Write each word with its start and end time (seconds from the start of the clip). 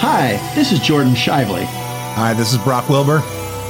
Hi, 0.00 0.40
this 0.54 0.72
is 0.72 0.80
Jordan 0.80 1.12
Shively, 1.12 1.64
Hi, 1.66 2.32
this 2.32 2.52
is 2.54 2.58
Brock 2.58 2.88
Wilbur. 2.88 3.20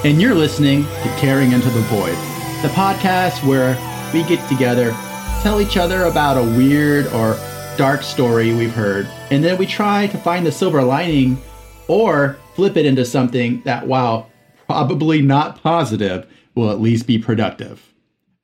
and 0.04 0.22
you're 0.22 0.34
listening 0.36 0.84
to 0.84 1.14
Caring 1.18 1.50
Into 1.50 1.68
the 1.70 1.80
Void, 1.80 2.14
the 2.62 2.68
podcast 2.74 3.44
where 3.44 3.76
we 4.12 4.22
get 4.22 4.46
together, 4.48 4.92
tell 5.42 5.60
each 5.60 5.76
other 5.76 6.04
about 6.04 6.36
a 6.36 6.42
weird 6.56 7.06
or 7.08 7.36
dark 7.76 8.02
story 8.02 8.54
we've 8.54 8.72
heard, 8.72 9.08
and 9.32 9.42
then 9.42 9.58
we 9.58 9.66
try 9.66 10.06
to 10.06 10.18
find 10.18 10.46
the 10.46 10.52
silver 10.52 10.82
lining 10.84 11.36
or 11.88 12.38
flip 12.54 12.76
it 12.76 12.86
into 12.86 13.04
something 13.04 13.62
that, 13.62 13.86
while 13.88 14.30
probably 14.68 15.20
not 15.22 15.60
positive, 15.60 16.24
will 16.54 16.70
at 16.70 16.80
least 16.80 17.08
be 17.08 17.18
productive. 17.18 17.92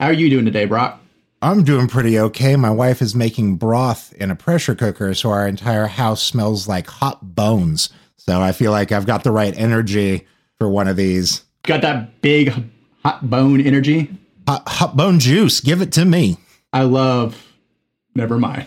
How 0.01 0.07
are 0.09 0.13
you 0.13 0.29
doing 0.29 0.45
today, 0.47 0.65
Brock? 0.65 0.99
I'm 1.43 1.65
doing 1.65 1.89
pretty 1.89 2.21
okay. 2.21 2.55
My 2.55 2.71
wife 2.71 3.03
is 3.03 3.17
making 3.17 3.57
broth 3.57 4.13
in 4.13 4.31
a 4.31 4.37
pressure 4.37 4.77
cooker, 4.77 5.13
so 5.13 5.31
our 5.31 5.49
entire 5.49 5.89
house 5.89 6.23
smells 6.23 6.69
like 6.69 6.87
hot 6.87 7.35
bones. 7.35 7.89
So 8.17 8.41
I 8.41 8.53
feel 8.53 8.71
like 8.71 8.93
I've 8.93 9.07
got 9.07 9.25
the 9.25 9.33
right 9.33 9.53
energy 9.59 10.29
for 10.59 10.69
one 10.69 10.87
of 10.87 10.97
these. 10.97 11.43
Got 11.65 11.83
that 11.83 12.21
big 12.21 12.55
hot 13.03 13.29
bone 13.29 13.61
energy? 13.61 14.17
Hot, 14.47 14.69
hot 14.69 14.97
bone 14.97 15.19
juice. 15.19 15.61
Give 15.61 15.83
it 15.83 15.91
to 15.93 16.05
me. 16.05 16.37
I 16.73 16.85
love. 16.85 17.53
Never 18.15 18.39
mind. 18.39 18.67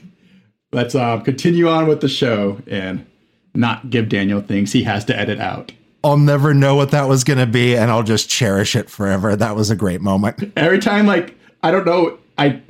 Let's 0.72 0.94
uh, 0.94 1.20
continue 1.20 1.68
on 1.68 1.86
with 1.88 2.00
the 2.00 2.08
show 2.08 2.62
and 2.66 3.04
not 3.52 3.90
give 3.90 4.08
Daniel 4.08 4.40
things 4.40 4.72
he 4.72 4.82
has 4.84 5.04
to 5.06 5.18
edit 5.18 5.40
out. 5.40 5.72
I'll 6.02 6.16
never 6.16 6.54
know 6.54 6.74
what 6.74 6.92
that 6.92 7.06
was 7.06 7.22
going 7.24 7.38
to 7.38 7.46
be, 7.46 7.76
and 7.76 7.90
I'll 7.90 8.02
just 8.02 8.30
cherish 8.30 8.74
it 8.76 8.88
forever. 8.88 9.36
That 9.36 9.56
was 9.56 9.68
a 9.68 9.76
great 9.76 10.00
moment. 10.00 10.52
Every 10.56 10.78
time, 10.78 11.06
like, 11.06 11.37
I 11.62 11.70
don't 11.70 11.86
know, 11.86 12.18
I, 12.36 12.62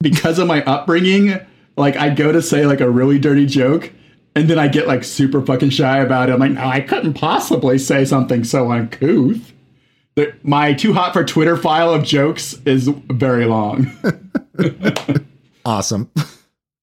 because 0.00 0.38
of 0.38 0.46
my 0.46 0.62
upbringing, 0.64 1.38
like, 1.76 1.96
I 1.96 2.10
go 2.10 2.32
to 2.32 2.42
say, 2.42 2.66
like, 2.66 2.80
a 2.80 2.90
really 2.90 3.18
dirty 3.18 3.46
joke, 3.46 3.92
and 4.34 4.48
then 4.48 4.58
I 4.58 4.68
get, 4.68 4.86
like, 4.86 5.04
super 5.04 5.44
fucking 5.44 5.70
shy 5.70 5.98
about 5.98 6.28
it. 6.28 6.32
I'm 6.32 6.40
like, 6.40 6.52
no, 6.52 6.66
I 6.66 6.80
couldn't 6.80 7.14
possibly 7.14 7.78
say 7.78 8.04
something 8.04 8.44
so 8.44 8.70
uncouth. 8.70 9.52
The, 10.14 10.34
my 10.42 10.74
too 10.74 10.92
hot 10.92 11.12
for 11.14 11.24
Twitter 11.24 11.56
file 11.56 11.92
of 11.94 12.04
jokes 12.04 12.54
is 12.66 12.88
very 12.88 13.46
long. 13.46 13.90
Awesome. 15.64 16.10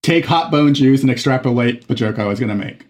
take 0.01 0.25
hot 0.25 0.51
bone 0.51 0.73
juice 0.73 1.01
and 1.01 1.11
extrapolate 1.11 1.87
the 1.87 1.95
joke 1.95 2.17
I 2.19 2.25
was 2.25 2.39
going 2.39 2.49
to 2.49 2.55
make. 2.55 2.85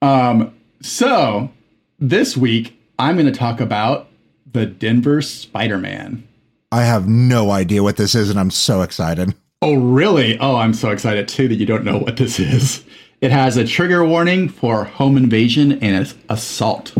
Um, 0.00 0.54
so 0.80 1.50
this 1.98 2.36
week 2.36 2.78
I'm 2.98 3.16
going 3.16 3.26
to 3.26 3.38
talk 3.38 3.60
about 3.60 4.08
the 4.50 4.66
Denver 4.66 5.22
Spider 5.22 5.78
Man. 5.78 6.26
I 6.72 6.84
have 6.84 7.06
no 7.06 7.50
idea 7.50 7.82
what 7.82 7.98
this 7.98 8.14
is, 8.14 8.30
and 8.30 8.40
I'm 8.40 8.50
so 8.50 8.80
excited. 8.80 9.34
Oh, 9.60 9.74
really? 9.74 10.38
Oh, 10.38 10.56
I'm 10.56 10.72
so 10.72 10.88
excited 10.88 11.28
too 11.28 11.46
that 11.48 11.56
you 11.56 11.66
don't 11.66 11.84
know 11.84 11.98
what 11.98 12.16
this 12.16 12.40
is. 12.40 12.82
It 13.20 13.30
has 13.30 13.58
a 13.58 13.66
trigger 13.66 14.02
warning 14.04 14.48
for 14.48 14.84
home 14.84 15.18
invasion 15.18 15.72
and 15.84 16.12
assault. 16.30 16.94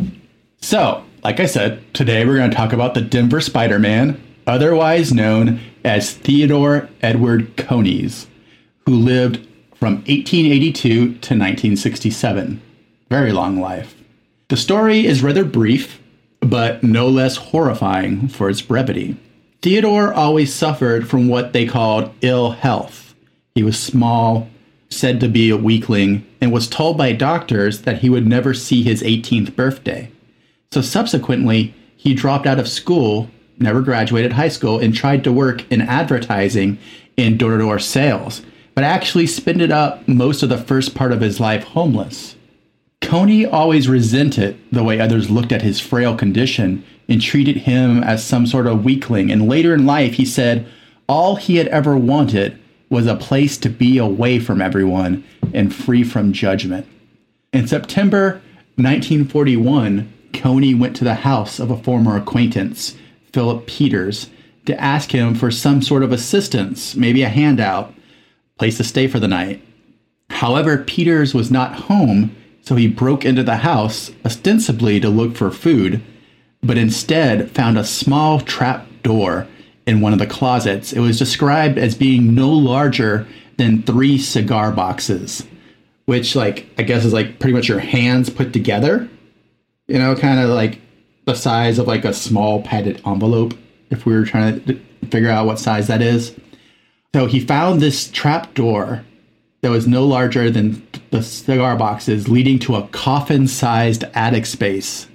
So, 0.60 1.02
like 1.24 1.40
I 1.40 1.46
said, 1.46 1.82
today 1.94 2.26
we're 2.26 2.36
going 2.36 2.50
to 2.50 2.56
talk 2.56 2.74
about 2.74 2.92
the 2.92 3.00
Denver 3.00 3.40
Spider 3.40 3.78
Man, 3.78 4.22
otherwise 4.46 5.10
known 5.10 5.58
as 5.84 6.12
Theodore 6.12 6.90
Edward 7.00 7.56
Coneys, 7.56 8.26
who 8.84 8.94
lived 8.94 9.36
from 9.74 9.94
1882 10.04 10.82
to 10.82 11.06
1967. 11.08 12.60
Very 13.08 13.32
long 13.32 13.58
life. 13.58 13.96
The 14.48 14.56
story 14.58 15.06
is 15.06 15.22
rather 15.22 15.46
brief, 15.46 15.98
but 16.40 16.82
no 16.82 17.08
less 17.08 17.36
horrifying 17.36 18.28
for 18.28 18.50
its 18.50 18.60
brevity. 18.60 19.16
Theodore 19.62 20.12
always 20.12 20.52
suffered 20.52 21.08
from 21.08 21.28
what 21.28 21.52
they 21.52 21.66
called 21.66 22.12
ill 22.20 22.50
health. 22.50 23.14
He 23.54 23.62
was 23.62 23.78
small, 23.78 24.48
said 24.90 25.20
to 25.20 25.28
be 25.28 25.50
a 25.50 25.56
weakling, 25.56 26.26
and 26.40 26.50
was 26.50 26.66
told 26.66 26.98
by 26.98 27.12
doctors 27.12 27.82
that 27.82 27.98
he 27.98 28.10
would 28.10 28.26
never 28.26 28.54
see 28.54 28.82
his 28.82 29.04
18th 29.04 29.54
birthday. 29.54 30.10
So 30.72 30.80
subsequently, 30.80 31.74
he 31.96 32.12
dropped 32.12 32.44
out 32.44 32.58
of 32.58 32.66
school, 32.66 33.30
never 33.56 33.82
graduated 33.82 34.32
high 34.32 34.48
school, 34.48 34.80
and 34.80 34.92
tried 34.92 35.22
to 35.22 35.32
work 35.32 35.70
in 35.70 35.80
advertising 35.80 36.78
and 37.16 37.38
door 37.38 37.52
to 37.52 37.58
door 37.58 37.78
sales, 37.78 38.42
but 38.74 38.82
actually 38.82 39.28
spent 39.28 39.62
up 39.70 40.08
most 40.08 40.42
of 40.42 40.48
the 40.48 40.58
first 40.58 40.96
part 40.96 41.12
of 41.12 41.20
his 41.20 41.38
life 41.38 41.62
homeless. 41.62 42.34
Coney 43.00 43.46
always 43.46 43.88
resented 43.88 44.58
the 44.72 44.82
way 44.82 44.98
others 44.98 45.30
looked 45.30 45.52
at 45.52 45.62
his 45.62 45.78
frail 45.78 46.16
condition 46.16 46.84
and 47.08 47.20
treated 47.20 47.58
him 47.58 48.02
as 48.02 48.24
some 48.24 48.46
sort 48.46 48.66
of 48.66 48.84
weakling. 48.84 49.30
And 49.30 49.48
later 49.48 49.74
in 49.74 49.86
life, 49.86 50.14
he 50.14 50.24
said 50.24 50.66
all 51.08 51.36
he 51.36 51.56
had 51.56 51.68
ever 51.68 51.96
wanted 51.96 52.58
was 52.88 53.06
a 53.06 53.16
place 53.16 53.56
to 53.58 53.68
be 53.68 53.98
away 53.98 54.38
from 54.38 54.60
everyone 54.60 55.24
and 55.54 55.74
free 55.74 56.04
from 56.04 56.32
judgment. 56.32 56.86
In 57.52 57.66
September 57.66 58.40
1941, 58.76 60.12
Coney 60.32 60.74
went 60.74 60.96
to 60.96 61.04
the 61.04 61.16
house 61.16 61.58
of 61.58 61.70
a 61.70 61.76
former 61.76 62.16
acquaintance, 62.16 62.96
Philip 63.32 63.66
Peters, 63.66 64.30
to 64.66 64.80
ask 64.80 65.10
him 65.10 65.34
for 65.34 65.50
some 65.50 65.82
sort 65.82 66.02
of 66.02 66.12
assistance, 66.12 66.94
maybe 66.94 67.22
a 67.22 67.28
handout, 67.28 67.92
place 68.58 68.76
to 68.76 68.84
stay 68.84 69.06
for 69.06 69.18
the 69.18 69.28
night. 69.28 69.62
However, 70.30 70.78
Peters 70.78 71.34
was 71.34 71.50
not 71.50 71.74
home, 71.74 72.34
so 72.62 72.76
he 72.76 72.88
broke 72.88 73.24
into 73.24 73.42
the 73.42 73.56
house, 73.56 74.10
ostensibly 74.24 75.00
to 75.00 75.08
look 75.08 75.36
for 75.36 75.50
food, 75.50 76.02
but 76.62 76.78
instead 76.78 77.50
found 77.50 77.76
a 77.76 77.84
small 77.84 78.40
trap 78.40 78.86
door 79.02 79.46
in 79.86 80.00
one 80.00 80.12
of 80.12 80.18
the 80.18 80.26
closets. 80.26 80.92
It 80.92 81.00
was 81.00 81.18
described 81.18 81.78
as 81.78 81.94
being 81.94 82.34
no 82.34 82.50
larger 82.50 83.26
than 83.56 83.82
three 83.82 84.18
cigar 84.18 84.72
boxes, 84.72 85.46
which, 86.06 86.36
like, 86.36 86.66
I 86.78 86.82
guess 86.82 87.04
is 87.04 87.12
like 87.12 87.38
pretty 87.38 87.54
much 87.54 87.68
your 87.68 87.80
hands 87.80 88.30
put 88.30 88.52
together. 88.52 89.08
You 89.88 89.98
know, 89.98 90.14
kind 90.14 90.40
of 90.40 90.50
like 90.50 90.80
the 91.26 91.34
size 91.34 91.78
of 91.78 91.86
like 91.86 92.04
a 92.04 92.14
small 92.14 92.62
padded 92.62 93.02
envelope, 93.04 93.54
if 93.90 94.06
we 94.06 94.14
were 94.14 94.24
trying 94.24 94.64
to 94.64 94.80
figure 95.10 95.30
out 95.30 95.46
what 95.46 95.58
size 95.58 95.88
that 95.88 96.00
is. 96.00 96.34
So 97.14 97.26
he 97.26 97.40
found 97.40 97.80
this 97.80 98.08
trap 98.10 98.54
door 98.54 99.04
that 99.60 99.70
was 99.70 99.86
no 99.86 100.06
larger 100.06 100.50
than 100.50 100.86
the 101.10 101.22
cigar 101.22 101.76
boxes, 101.76 102.28
leading 102.28 102.58
to 102.60 102.76
a 102.76 102.88
coffin 102.88 103.46
sized 103.46 104.04
attic 104.14 104.46
space. 104.46 105.08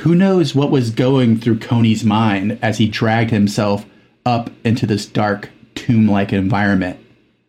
Who 0.00 0.14
knows 0.14 0.54
what 0.54 0.70
was 0.70 0.88
going 0.88 1.38
through 1.38 1.58
Coney's 1.58 2.04
mind 2.04 2.58
as 2.62 2.78
he 2.78 2.88
dragged 2.88 3.30
himself 3.30 3.84
up 4.24 4.48
into 4.64 4.86
this 4.86 5.04
dark, 5.04 5.50
tomb 5.74 6.08
like 6.10 6.32
environment? 6.32 6.98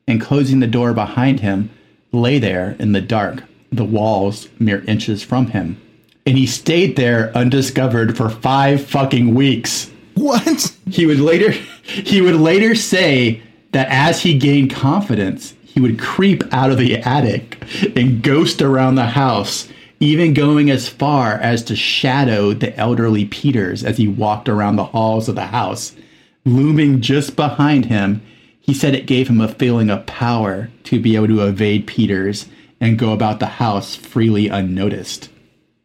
And 0.06 0.20
closing 0.20 0.60
the 0.60 0.68
door 0.68 0.94
behind 0.94 1.40
him, 1.40 1.70
lay 2.12 2.40
there 2.40 2.76
in 2.78 2.92
the 2.92 3.00
dark, 3.00 3.46
the 3.72 3.86
walls 3.86 4.50
mere 4.60 4.84
inches 4.84 5.24
from 5.24 5.48
him. 5.48 5.82
And 6.26 6.38
he 6.38 6.46
stayed 6.46 6.98
there 6.98 7.32
undiscovered 7.34 8.18
for 8.18 8.30
five 8.30 8.86
fucking 8.86 9.34
weeks. 9.34 9.90
What? 10.16 10.76
He 10.90 11.06
would 11.06 11.22
later 11.22 11.52
he 11.84 12.20
would 12.20 12.36
later 12.36 12.76
say 12.76 13.42
that 13.72 13.88
as 13.90 14.24
he 14.24 14.38
gained 14.38 14.72
confidence, 14.72 15.56
he 15.64 15.80
would 15.80 15.98
creep 15.98 16.44
out 16.52 16.70
of 16.70 16.78
the 16.78 16.98
attic 16.98 17.64
and 17.96 18.22
ghost 18.22 18.62
around 18.62 18.96
the 18.96 19.06
house, 19.06 19.70
even 20.02 20.34
going 20.34 20.72
as 20.72 20.90
far 20.90 21.34
as 21.36 21.64
to 21.64 21.76
shadow 21.76 22.54
the 22.54 22.76
elderly 22.76 23.24
Peters 23.24 23.84
as 23.84 23.98
he 23.98 24.08
walked 24.08 24.50
around 24.50 24.76
the 24.76 24.84
halls 24.86 25.30
of 25.30 25.36
the 25.36 25.46
house. 25.46 25.96
Looming 26.44 27.02
just 27.02 27.36
behind 27.36 27.86
him, 27.86 28.24
he 28.60 28.74
said 28.74 28.96
it 28.96 29.06
gave 29.06 29.30
him 29.30 29.40
a 29.40 29.48
feeling 29.48 29.92
of 29.92 30.08
power 30.08 30.72
to 30.86 31.00
be 31.00 31.16
able 31.16 31.28
to 31.28 31.48
evade 31.48 31.86
Peters 31.86 32.48
and 32.80 32.98
go 32.98 33.14
about 33.14 33.40
the 33.40 33.46
house 33.46 33.96
freely 33.96 34.48
unnoticed. 34.48 35.30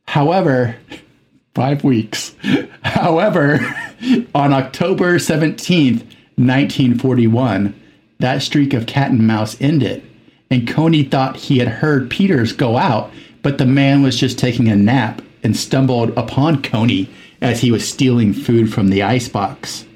However, 0.09 0.77
five 1.55 1.85
weeks. 1.85 2.35
However, 2.83 3.59
on 4.35 4.55
October 4.55 5.17
17th, 5.17 6.05
1941, 6.39 7.79
that 8.19 8.41
streak 8.43 8.73
of 8.73 8.87
cat 8.87 9.11
and 9.11 9.27
mouse 9.27 9.61
ended, 9.61 10.03
and 10.51 10.67
Coney 10.67 11.03
thought 11.03 11.37
he 11.37 11.59
had 11.59 11.69
heard 11.69 12.09
Peters 12.09 12.53
go 12.53 12.79
out, 12.79 13.11
but 13.47 13.59
the 13.59 13.65
man 13.65 14.03
was 14.03 14.19
just 14.19 14.41
taking 14.41 14.67
a 14.67 14.75
nap 14.75 15.23
and 15.45 15.57
stumbled 15.57 16.11
upon 16.19 16.61
Coney 16.63 17.09
as 17.41 17.61
he 17.61 17.71
was 17.71 17.89
stealing 17.89 18.33
food 18.33 18.75
from 18.75 18.89
the 18.89 19.05
icebox. 19.05 19.87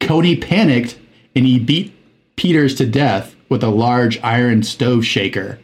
Coney 0.00 0.34
panicked 0.36 0.98
and 1.36 1.44
he 1.44 1.58
beat 1.58 1.94
Peters 2.36 2.74
to 2.76 2.86
death 2.86 3.36
with 3.50 3.62
a 3.62 3.68
large 3.68 4.18
iron 4.22 4.62
stove 4.62 5.04
shaker 5.04 5.58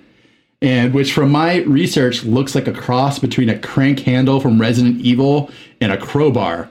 and 0.60 0.92
which 0.92 1.14
from 1.14 1.32
my 1.32 1.62
research 1.62 2.24
looks 2.24 2.54
like 2.54 2.68
a 2.68 2.74
cross 2.74 3.18
between 3.18 3.48
a 3.48 3.58
crank 3.58 4.00
handle 4.00 4.38
from 4.38 4.60
Resident 4.60 5.00
Evil 5.00 5.50
and 5.80 5.92
a 5.92 5.96
crowbar. 5.96 6.68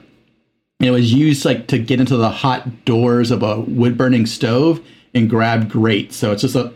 And 0.78 0.88
it 0.88 0.92
was 0.92 1.12
used 1.12 1.44
like 1.44 1.66
to 1.66 1.80
get 1.80 1.98
into 1.98 2.16
the 2.16 2.30
hot 2.30 2.84
doors 2.84 3.32
of 3.32 3.42
a 3.42 3.58
wood 3.58 3.98
burning 3.98 4.26
stove 4.26 4.80
and 5.14 5.28
grab 5.28 5.68
grates. 5.68 6.14
So 6.14 6.30
it's 6.30 6.42
just 6.42 6.54
a, 6.54 6.72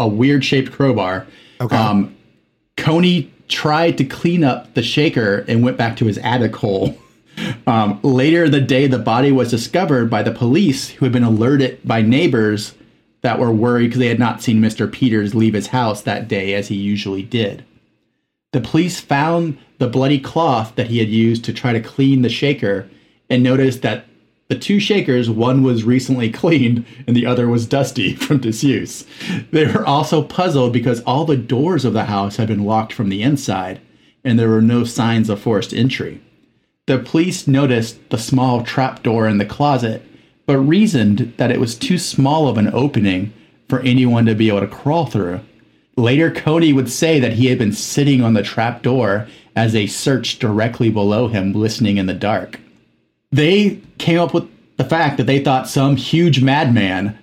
a 0.00 0.08
weird 0.08 0.44
shaped 0.44 0.72
crowbar. 0.72 1.28
Okay. 1.60 1.76
Um, 1.76 2.16
Coney 2.80 3.30
tried 3.48 3.98
to 3.98 4.04
clean 4.04 4.42
up 4.42 4.74
the 4.74 4.82
shaker 4.82 5.44
and 5.46 5.62
went 5.62 5.76
back 5.76 5.96
to 5.98 6.06
his 6.06 6.18
attic 6.18 6.56
hole. 6.56 6.96
Um, 7.66 8.00
later 8.02 8.48
the 8.48 8.60
day, 8.60 8.86
the 8.86 8.98
body 8.98 9.32
was 9.32 9.50
discovered 9.50 10.10
by 10.10 10.22
the 10.22 10.32
police, 10.32 10.88
who 10.88 11.04
had 11.04 11.12
been 11.12 11.22
alerted 11.22 11.80
by 11.84 12.02
neighbors 12.02 12.74
that 13.22 13.38
were 13.38 13.52
worried 13.52 13.88
because 13.88 14.00
they 14.00 14.08
had 14.08 14.18
not 14.18 14.42
seen 14.42 14.60
Mr. 14.60 14.90
Peters 14.90 15.34
leave 15.34 15.54
his 15.54 15.68
house 15.68 16.02
that 16.02 16.28
day 16.28 16.54
as 16.54 16.68
he 16.68 16.74
usually 16.74 17.22
did. 17.22 17.64
The 18.52 18.60
police 18.60 18.98
found 18.98 19.58
the 19.78 19.86
bloody 19.86 20.18
cloth 20.18 20.74
that 20.74 20.88
he 20.88 20.98
had 20.98 21.08
used 21.08 21.44
to 21.44 21.52
try 21.52 21.72
to 21.72 21.80
clean 21.80 22.22
the 22.22 22.28
shaker 22.28 22.88
and 23.28 23.42
noticed 23.42 23.82
that 23.82 24.06
the 24.50 24.58
two 24.58 24.80
shakers, 24.80 25.30
one 25.30 25.62
was 25.62 25.84
recently 25.84 26.28
cleaned 26.28 26.84
and 27.06 27.16
the 27.16 27.24
other 27.24 27.48
was 27.48 27.66
dusty 27.66 28.14
from 28.16 28.38
disuse. 28.38 29.06
They 29.52 29.64
were 29.64 29.86
also 29.86 30.24
puzzled 30.24 30.72
because 30.72 31.00
all 31.02 31.24
the 31.24 31.36
doors 31.36 31.84
of 31.84 31.92
the 31.92 32.06
house 32.06 32.34
had 32.34 32.48
been 32.48 32.64
locked 32.64 32.92
from 32.92 33.10
the 33.10 33.22
inside 33.22 33.80
and 34.24 34.36
there 34.36 34.48
were 34.48 34.60
no 34.60 34.82
signs 34.82 35.30
of 35.30 35.40
forced 35.40 35.72
entry. 35.72 36.20
The 36.86 36.98
police 36.98 37.46
noticed 37.46 38.10
the 38.10 38.18
small 38.18 38.64
trap 38.64 39.04
door 39.04 39.28
in 39.28 39.38
the 39.38 39.46
closet, 39.46 40.02
but 40.46 40.58
reasoned 40.58 41.32
that 41.36 41.52
it 41.52 41.60
was 41.60 41.76
too 41.76 41.96
small 41.96 42.48
of 42.48 42.58
an 42.58 42.70
opening 42.74 43.32
for 43.68 43.78
anyone 43.80 44.26
to 44.26 44.34
be 44.34 44.48
able 44.48 44.60
to 44.60 44.66
crawl 44.66 45.06
through. 45.06 45.40
Later, 45.96 46.28
Cody 46.28 46.72
would 46.72 46.90
say 46.90 47.20
that 47.20 47.34
he 47.34 47.46
had 47.46 47.58
been 47.58 47.72
sitting 47.72 48.20
on 48.20 48.34
the 48.34 48.42
trap 48.42 48.82
door 48.82 49.28
as 49.54 49.72
they 49.72 49.86
searched 49.86 50.40
directly 50.40 50.90
below 50.90 51.28
him, 51.28 51.52
listening 51.52 51.98
in 51.98 52.06
the 52.06 52.14
dark. 52.14 52.58
They 53.32 53.80
came 53.98 54.18
up 54.18 54.34
with 54.34 54.48
the 54.76 54.84
fact 54.84 55.18
that 55.18 55.26
they 55.26 55.42
thought 55.42 55.68
some 55.68 55.96
huge 55.96 56.42
madman, 56.42 57.18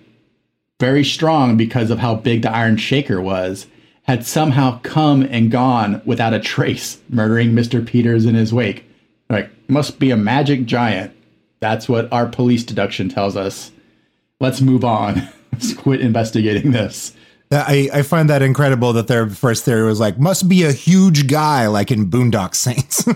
very 0.80 1.04
strong 1.04 1.58
because 1.58 1.90
of 1.90 2.00
how 2.00 2.16
big 2.16 2.44
the 2.44 2.52
iron 2.52 2.78
shaker 2.78 3.22
was, 3.22 3.68
had 4.04 4.26
somehow 4.26 4.80
come 4.84 5.24
and 5.24 5.52
gone 5.52 6.02
without 6.06 6.34
a 6.34 6.40
trace, 6.40 7.00
murdering 7.10 7.52
Mr. 7.52 7.86
Peters 7.86 8.26
in 8.26 8.36
his 8.36 8.54
wake. 8.54 8.86
Like, 9.30 9.50
must 9.70 10.00
be 10.00 10.12
a 10.12 10.18
magic 10.18 10.66
giant. 10.66 11.14
That's 11.60 11.90
what 11.90 12.12
our 12.14 12.28
police 12.28 12.64
deduction 12.64 13.10
tells 13.10 13.36
us. 13.36 13.72
Let's 14.40 14.62
move 14.62 14.86
on. 14.86 15.28
Let's 15.52 15.74
quit 15.74 16.02
investigating 16.02 16.72
this. 16.72 17.16
I, 17.52 17.90
I 17.94 18.02
find 18.02 18.30
that 18.30 18.42
incredible 18.42 18.94
that 18.94 19.08
their 19.08 19.30
first 19.30 19.66
theory 19.66 19.84
was 19.84 20.00
like, 20.00 20.20
must 20.20 20.48
be 20.48 20.64
a 20.64 20.72
huge 20.72 21.28
guy 21.28 21.68
like 21.68 21.92
in 21.92 22.10
Boondock 22.10 22.54
Saints. 22.56 23.08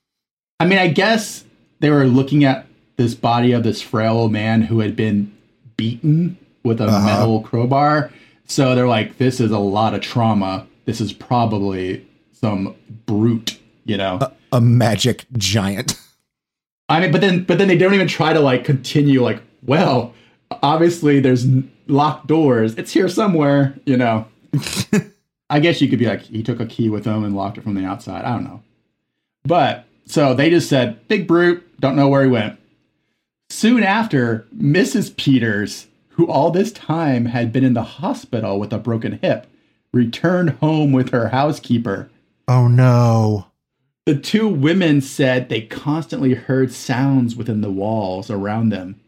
I 0.60 0.66
mean, 0.66 0.78
I 0.78 0.88
guess 0.88 1.44
they 1.80 1.90
were 1.90 2.06
looking 2.06 2.44
at 2.44 2.66
this 2.96 3.14
body 3.14 3.52
of 3.52 3.62
this 3.62 3.82
frail 3.82 4.28
man 4.28 4.62
who 4.62 4.80
had 4.80 4.94
been 4.94 5.34
beaten 5.76 6.36
with 6.62 6.80
a 6.80 6.84
uh-huh. 6.84 7.06
metal 7.06 7.40
crowbar. 7.42 8.12
So 8.44 8.74
they're 8.74 8.88
like, 8.88 9.18
this 9.18 9.40
is 9.40 9.50
a 9.50 9.58
lot 9.58 9.94
of 9.94 10.00
trauma. 10.00 10.66
This 10.84 11.00
is 11.00 11.12
probably 11.12 12.06
some 12.32 12.74
brute, 13.06 13.58
you 13.84 13.96
know, 13.96 14.18
a, 14.20 14.32
a 14.52 14.60
magic 14.60 15.24
giant. 15.32 15.94
I 16.88 17.00
mean, 17.00 17.12
but 17.12 17.20
then, 17.20 17.44
but 17.44 17.58
then 17.58 17.68
they 17.68 17.78
don't 17.78 17.94
even 17.94 18.08
try 18.08 18.32
to 18.32 18.40
like 18.40 18.64
continue. 18.64 19.22
Like, 19.22 19.40
well, 19.62 20.12
obviously 20.50 21.20
there's 21.20 21.46
locked 21.86 22.26
doors. 22.26 22.74
It's 22.76 22.92
here 22.92 23.08
somewhere, 23.08 23.78
you 23.86 23.96
know. 23.96 24.26
I 25.50 25.60
guess 25.60 25.80
you 25.80 25.88
could 25.88 25.98
be 25.98 26.06
like, 26.06 26.22
he 26.22 26.42
took 26.42 26.60
a 26.60 26.66
key 26.66 26.90
with 26.90 27.04
him 27.04 27.24
and 27.24 27.34
locked 27.34 27.58
it 27.58 27.64
from 27.64 27.74
the 27.74 27.84
outside. 27.84 28.24
I 28.24 28.34
don't 28.34 28.44
know. 28.44 28.62
But 29.44 29.86
so 30.04 30.34
they 30.34 30.50
just 30.50 30.68
said, 30.68 31.06
big 31.08 31.26
brute, 31.26 31.64
don't 31.80 31.96
know 31.96 32.08
where 32.08 32.22
he 32.22 32.28
went. 32.28 32.58
Soon 33.48 33.82
after, 33.82 34.46
Mrs. 34.56 35.16
Peters, 35.16 35.88
who 36.10 36.28
all 36.28 36.50
this 36.50 36.70
time 36.70 37.26
had 37.26 37.52
been 37.52 37.64
in 37.64 37.74
the 37.74 37.82
hospital 37.82 38.60
with 38.60 38.72
a 38.72 38.78
broken 38.78 39.18
hip, 39.20 39.46
returned 39.92 40.50
home 40.50 40.92
with 40.92 41.10
her 41.10 41.28
housekeeper. 41.28 42.10
Oh 42.46 42.68
no. 42.68 43.46
The 44.06 44.16
two 44.16 44.48
women 44.48 45.00
said 45.00 45.48
they 45.48 45.62
constantly 45.62 46.34
heard 46.34 46.72
sounds 46.72 47.36
within 47.36 47.60
the 47.60 47.70
walls 47.70 48.30
around 48.30 48.70
them 48.70 49.00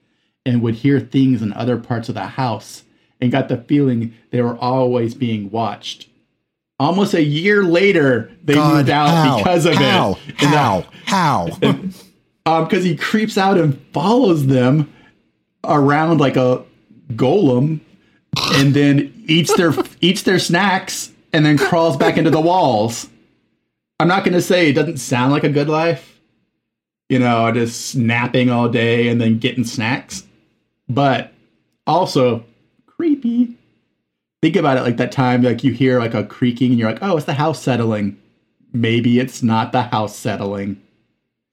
and 0.45 0.63
would 0.63 0.77
hear 0.77 1.01
things 1.01 1.43
in 1.43 1.53
other 1.53 1.77
parts 1.77 2.09
of 2.09 2.15
the 2.15 2.27
house 2.27 2.85
and 3.21 3.31
got 3.33 3.49
the 3.49 3.57
feeling 3.57 4.15
they 4.31 4.43
were 4.43 4.57
always 4.57 5.15
being 5.15 5.51
watched. 5.51 6.09
Almost 6.79 7.15
a 7.15 7.23
year 7.23 7.63
later, 7.63 8.33
they 8.43 8.55
God, 8.55 8.75
moved 8.75 8.91
out 8.91 9.09
how, 9.09 9.39
because 9.39 9.67
of 9.67 9.75
how, 9.75 10.19
it. 10.27 10.35
How? 10.37 10.51
Now, 10.51 10.85
how? 11.05 11.49
um, 11.63 11.95
Um, 12.44 12.65
because 12.65 12.85
he 12.85 12.97
creeps 12.97 13.39
out 13.39 13.56
and 13.56 13.81
follows 13.93 14.47
them 14.47 14.93
around 15.65 16.19
like 16.19 16.37
a 16.37 16.65
golem, 17.12 17.81
and 18.55 18.75
then 18.75 19.12
eats 19.27 19.55
their 19.56 19.73
eats 20.00 20.23
their 20.23 20.39
snacks, 20.39 21.12
and 21.33 21.47
then 21.47 21.56
crawls 21.56 21.97
back 21.97 22.17
into 22.17 22.31
the 22.31 22.41
walls. 22.41 23.09
I'm 24.03 24.09
not 24.09 24.25
going 24.25 24.35
to 24.35 24.43
say 24.43 24.69
it 24.69 24.73
doesn't 24.73 24.97
sound 24.97 25.31
like 25.31 25.44
a 25.44 25.49
good 25.49 25.69
life, 25.69 26.21
you 27.09 27.21
know, 27.21 27.53
just 27.53 27.94
napping 27.94 28.50
all 28.50 28.69
day 28.69 29.06
and 29.06 29.21
then 29.21 29.38
getting 29.38 29.62
snacks, 29.62 30.25
but 30.88 31.33
also 31.87 32.45
creepy. 32.87 33.56
Think 34.43 34.56
about 34.56 34.77
it 34.77 34.83
like 34.83 34.97
that 34.97 35.12
time, 35.12 35.43
like 35.43 35.62
you 35.62 35.71
hear 35.71 36.00
like 36.00 36.15
a 36.15 36.25
creaking 36.25 36.73
and 36.73 36.81
you're 36.81 36.91
like, 36.91 37.00
oh, 37.00 37.17
it's 37.17 37.27
the 37.27 37.35
house 37.35 37.62
settling. 37.62 38.21
Maybe 38.73 39.21
it's 39.21 39.41
not 39.41 39.71
the 39.71 39.83
house 39.83 40.17
settling. 40.17 40.81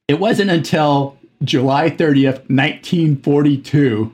It 0.09 0.19
wasn't 0.19 0.50
until 0.50 1.19
July 1.44 1.91
30th, 1.91 2.50
1942, 2.50 4.11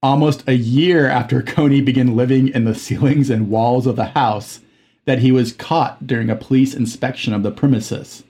almost 0.00 0.44
a 0.46 0.54
year 0.54 1.08
after 1.08 1.42
Coney 1.56 1.80
began 1.80 2.14
living 2.14 2.46
in 2.46 2.62
the 2.62 2.76
ceilings 2.76 3.28
and 3.28 3.50
walls 3.50 3.88
of 3.88 3.96
the 3.96 4.04
house, 4.04 4.60
that 5.06 5.18
he 5.18 5.32
was 5.32 5.52
caught 5.52 6.06
during 6.06 6.30
a 6.30 6.36
police 6.36 6.74
inspection 6.74 7.34
of 7.34 7.42
the 7.42 7.50
premises. 7.50 8.22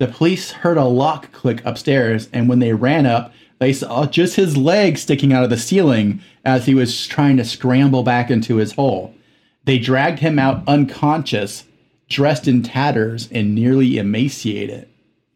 The 0.00 0.08
police 0.08 0.50
heard 0.50 0.76
a 0.76 0.84
lock 0.86 1.30
click 1.30 1.64
upstairs, 1.64 2.28
and 2.32 2.48
when 2.48 2.58
they 2.58 2.72
ran 2.72 3.06
up, 3.06 3.32
they 3.60 3.72
saw 3.72 4.04
just 4.04 4.34
his 4.34 4.56
leg 4.56 4.98
sticking 4.98 5.32
out 5.32 5.44
of 5.44 5.50
the 5.50 5.56
ceiling 5.56 6.20
as 6.44 6.66
he 6.66 6.74
was 6.74 7.06
trying 7.06 7.36
to 7.36 7.44
scramble 7.44 8.02
back 8.02 8.32
into 8.32 8.56
his 8.56 8.72
hole. 8.72 9.14
They 9.62 9.78
dragged 9.78 10.18
him 10.18 10.40
out 10.40 10.66
unconscious, 10.66 11.66
dressed 12.08 12.48
in 12.48 12.64
tatters, 12.64 13.28
and 13.30 13.54
nearly 13.54 13.96
emaciated 13.96 14.88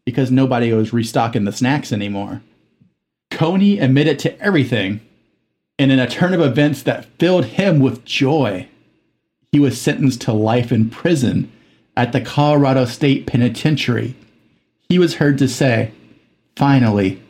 because 0.05 0.31
nobody 0.31 0.73
was 0.73 0.93
restocking 0.93 1.45
the 1.45 1.51
snacks 1.51 1.91
anymore. 1.91 2.41
Coney 3.29 3.79
admitted 3.79 4.19
to 4.19 4.39
everything, 4.39 5.01
and 5.79 5.91
in 5.91 5.99
a 5.99 6.09
turn 6.09 6.33
of 6.33 6.41
events 6.41 6.83
that 6.83 7.05
filled 7.17 7.45
him 7.45 7.79
with 7.79 8.05
joy, 8.05 8.67
he 9.51 9.59
was 9.59 9.79
sentenced 9.79 10.21
to 10.21 10.33
life 10.33 10.71
in 10.71 10.89
prison 10.89 11.51
at 11.95 12.11
the 12.11 12.21
Colorado 12.21 12.85
State 12.85 13.27
Penitentiary. 13.27 14.15
He 14.89 14.99
was 14.99 15.15
heard 15.15 15.37
to 15.39 15.47
say, 15.47 15.91
Finally, 16.55 17.21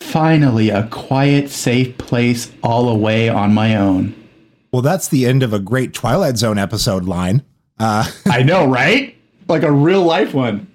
finally, 0.00 0.70
a 0.70 0.86
quiet, 0.88 1.50
safe 1.50 1.96
place 1.98 2.52
all 2.62 2.88
away 2.88 3.28
on 3.28 3.54
my 3.54 3.76
own. 3.76 4.14
Well, 4.72 4.82
that's 4.82 5.08
the 5.08 5.26
end 5.26 5.42
of 5.42 5.52
a 5.52 5.58
great 5.58 5.92
Twilight 5.92 6.36
Zone 6.36 6.58
episode 6.58 7.04
line. 7.04 7.42
Uh, 7.78 8.08
I 8.26 8.42
know, 8.42 8.66
right? 8.66 9.16
Like 9.48 9.62
a 9.62 9.72
real 9.72 10.02
life 10.02 10.32
one. 10.32 10.69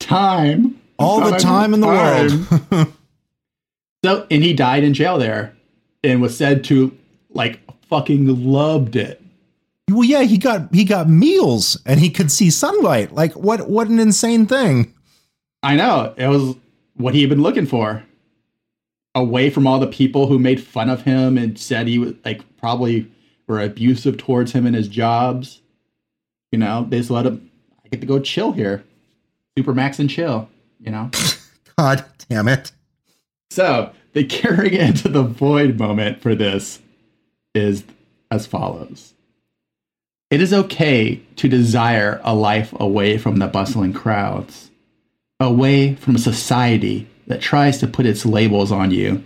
Time. 0.00 0.80
All 0.98 1.20
the 1.20 1.38
time 1.38 1.72
in 1.72 1.80
the 1.80 1.86
time. 1.86 2.48
world. 2.70 2.92
so, 4.04 4.26
and 4.30 4.42
he 4.42 4.52
died 4.52 4.84
in 4.84 4.92
jail 4.92 5.18
there 5.18 5.54
and 6.02 6.20
was 6.20 6.36
said 6.36 6.64
to 6.64 6.96
like 7.30 7.60
fucking 7.88 8.26
loved 8.44 8.96
it 8.96 9.20
well, 9.90 10.04
yeah, 10.04 10.22
he 10.22 10.38
got 10.38 10.72
he 10.74 10.84
got 10.84 11.08
meals 11.08 11.80
and 11.84 12.00
he 12.00 12.10
could 12.10 12.30
see 12.30 12.50
sunlight. 12.50 13.12
Like 13.12 13.32
what 13.34 13.68
what 13.68 13.88
an 13.88 13.98
insane 13.98 14.46
thing. 14.46 14.94
I 15.62 15.76
know. 15.76 16.14
It 16.16 16.28
was 16.28 16.56
what 16.94 17.14
he 17.14 17.20
had 17.20 17.30
been 17.30 17.42
looking 17.42 17.66
for. 17.66 18.04
Away 19.14 19.50
from 19.50 19.66
all 19.66 19.80
the 19.80 19.88
people 19.88 20.28
who 20.28 20.38
made 20.38 20.62
fun 20.62 20.88
of 20.88 21.02
him 21.02 21.36
and 21.36 21.58
said 21.58 21.88
he 21.88 21.98
was 21.98 22.14
like 22.24 22.42
probably 22.58 23.10
were 23.48 23.60
abusive 23.60 24.16
towards 24.16 24.52
him 24.52 24.66
in 24.66 24.74
his 24.74 24.88
jobs. 24.88 25.60
You 26.52 26.58
know, 26.58 26.86
they 26.88 26.98
just 26.98 27.10
let 27.10 27.26
him 27.26 27.50
I 27.84 27.88
get 27.88 28.00
to 28.00 28.06
go 28.06 28.20
chill 28.20 28.52
here. 28.52 28.84
Super 29.56 29.74
max 29.74 29.98
and 29.98 30.08
chill, 30.08 30.48
you 30.78 30.90
know? 30.90 31.10
God 31.78 32.04
damn 32.28 32.48
it. 32.48 32.72
So 33.50 33.92
the 34.12 34.24
caring 34.24 34.74
into 34.74 35.08
the 35.08 35.22
void 35.22 35.78
moment 35.78 36.20
for 36.20 36.34
this 36.34 36.80
is 37.54 37.84
as 38.30 38.46
follows. 38.46 39.14
It 40.30 40.40
is 40.40 40.52
okay 40.52 41.16
to 41.36 41.48
desire 41.48 42.20
a 42.22 42.34
life 42.34 42.72
away 42.78 43.18
from 43.18 43.38
the 43.38 43.48
bustling 43.48 43.92
crowds, 43.92 44.70
away 45.40 45.96
from 45.96 46.14
a 46.14 46.20
society 46.20 47.08
that 47.26 47.40
tries 47.40 47.78
to 47.78 47.88
put 47.88 48.06
its 48.06 48.24
labels 48.24 48.70
on 48.70 48.92
you, 48.92 49.24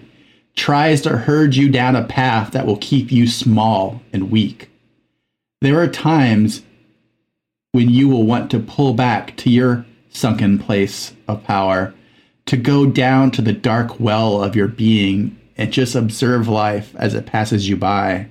tries 0.57 1.03
to 1.03 1.19
herd 1.19 1.55
you 1.55 1.69
down 1.69 1.95
a 1.95 2.05
path 2.05 2.53
that 2.53 2.65
will 2.65 2.79
keep 2.79 3.13
you 3.13 3.27
small 3.27 4.01
and 4.15 4.31
weak. 4.31 4.71
There 5.61 5.79
are 5.81 5.89
times 5.89 6.63
when 7.73 7.91
you 7.91 8.09
will 8.09 8.25
want 8.25 8.51
to 8.53 8.59
pull 8.59 8.95
back 8.95 9.37
to 9.39 9.51
your 9.51 9.85
sunken 10.15 10.59
place 10.59 11.13
of 11.29 11.45
power, 11.45 11.93
to 12.47 12.57
go 12.57 12.87
down 12.87 13.31
to 13.33 13.43
the 13.43 13.53
dark 13.53 14.01
well 14.01 14.43
of 14.43 14.57
your 14.57 14.69
being 14.69 15.39
and 15.57 15.73
just 15.73 15.95
observe 15.95 16.49
life 16.49 16.95
as 16.97 17.15
it 17.15 17.27
passes 17.27 17.69
you 17.69 17.77
by 17.77 18.27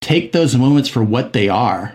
take 0.00 0.32
those 0.32 0.56
moments 0.56 0.88
for 0.88 1.02
what 1.02 1.32
they 1.32 1.48
are 1.48 1.94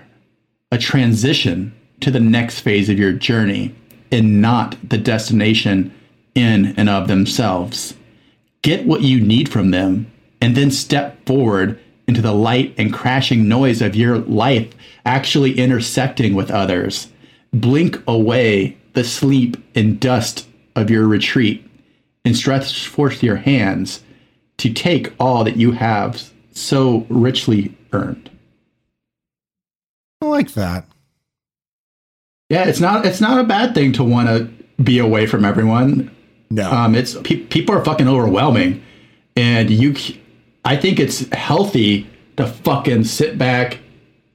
a 0.71 0.77
transition 0.77 1.73
to 1.99 2.11
the 2.11 2.19
next 2.19 2.59
phase 2.59 2.89
of 2.89 2.97
your 2.97 3.13
journey 3.13 3.73
and 4.11 4.41
not 4.41 4.77
the 4.87 4.97
destination 4.97 5.93
in 6.35 6.73
and 6.77 6.89
of 6.89 7.07
themselves. 7.07 7.95
Get 8.61 8.85
what 8.85 9.01
you 9.01 9.19
need 9.19 9.49
from 9.49 9.71
them 9.71 10.11
and 10.41 10.55
then 10.55 10.71
step 10.71 11.25
forward 11.25 11.79
into 12.07 12.21
the 12.21 12.33
light 12.33 12.73
and 12.77 12.93
crashing 12.93 13.47
noise 13.47 13.81
of 13.81 13.95
your 13.95 14.17
life 14.19 14.73
actually 15.05 15.57
intersecting 15.57 16.33
with 16.33 16.51
others. 16.51 17.07
Blink 17.53 18.01
away 18.07 18.77
the 18.93 19.03
sleep 19.03 19.57
and 19.75 19.99
dust 19.99 20.47
of 20.75 20.89
your 20.89 21.07
retreat 21.07 21.67
and 22.25 22.35
stretch 22.35 22.87
forth 22.87 23.23
your 23.23 23.37
hands 23.37 24.03
to 24.57 24.73
take 24.73 25.13
all 25.19 25.43
that 25.43 25.55
you 25.55 25.71
have 25.71 26.31
so 26.51 27.05
richly 27.09 27.75
earned. 27.93 28.29
I 30.21 30.25
like 30.25 30.53
that. 30.53 30.85
Yeah, 32.49 32.65
it's 32.67 32.79
not 32.79 33.05
it's 33.05 33.21
not 33.21 33.39
a 33.39 33.43
bad 33.43 33.73
thing 33.73 33.93
to 33.93 34.03
want 34.03 34.27
to 34.29 34.49
be 34.81 34.99
away 34.99 35.27
from 35.27 35.45
everyone. 35.45 36.15
No. 36.49 36.71
Um, 36.71 36.95
it's 36.95 37.15
pe- 37.15 37.45
people 37.45 37.75
are 37.75 37.83
fucking 37.83 38.07
overwhelming, 38.07 38.83
and 39.35 39.69
you. 39.69 39.95
I 40.63 40.75
think 40.75 40.99
it's 40.99 41.29
healthy 41.33 42.09
to 42.35 42.47
fucking 42.47 43.05
sit 43.05 43.37
back 43.37 43.79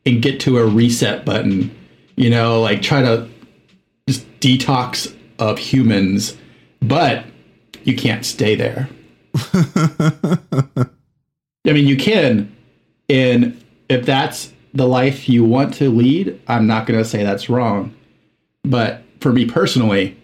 and 0.06 0.22
get 0.22 0.40
to 0.40 0.58
a 0.58 0.66
reset 0.66 1.24
button. 1.24 1.76
You 2.16 2.30
know, 2.30 2.60
like 2.60 2.82
try 2.82 3.02
to 3.02 3.28
just 4.08 4.26
detox 4.40 5.14
of 5.38 5.58
humans, 5.58 6.36
but 6.80 7.24
you 7.84 7.96
can't 7.96 8.24
stay 8.24 8.54
there. 8.54 8.88
I 9.54 11.72
mean, 11.72 11.86
you 11.86 11.96
can, 11.96 12.54
and 13.08 13.62
if 13.88 14.04
that's 14.04 14.52
the 14.74 14.86
life 14.86 15.28
you 15.28 15.44
want 15.44 15.74
to 15.74 15.90
lead, 15.90 16.40
I'm 16.48 16.66
not 16.66 16.86
going 16.86 16.98
to 16.98 17.04
say 17.04 17.22
that's 17.22 17.48
wrong. 17.48 17.94
But 18.64 19.02
for 19.20 19.32
me 19.32 19.46
personally, 19.46 20.16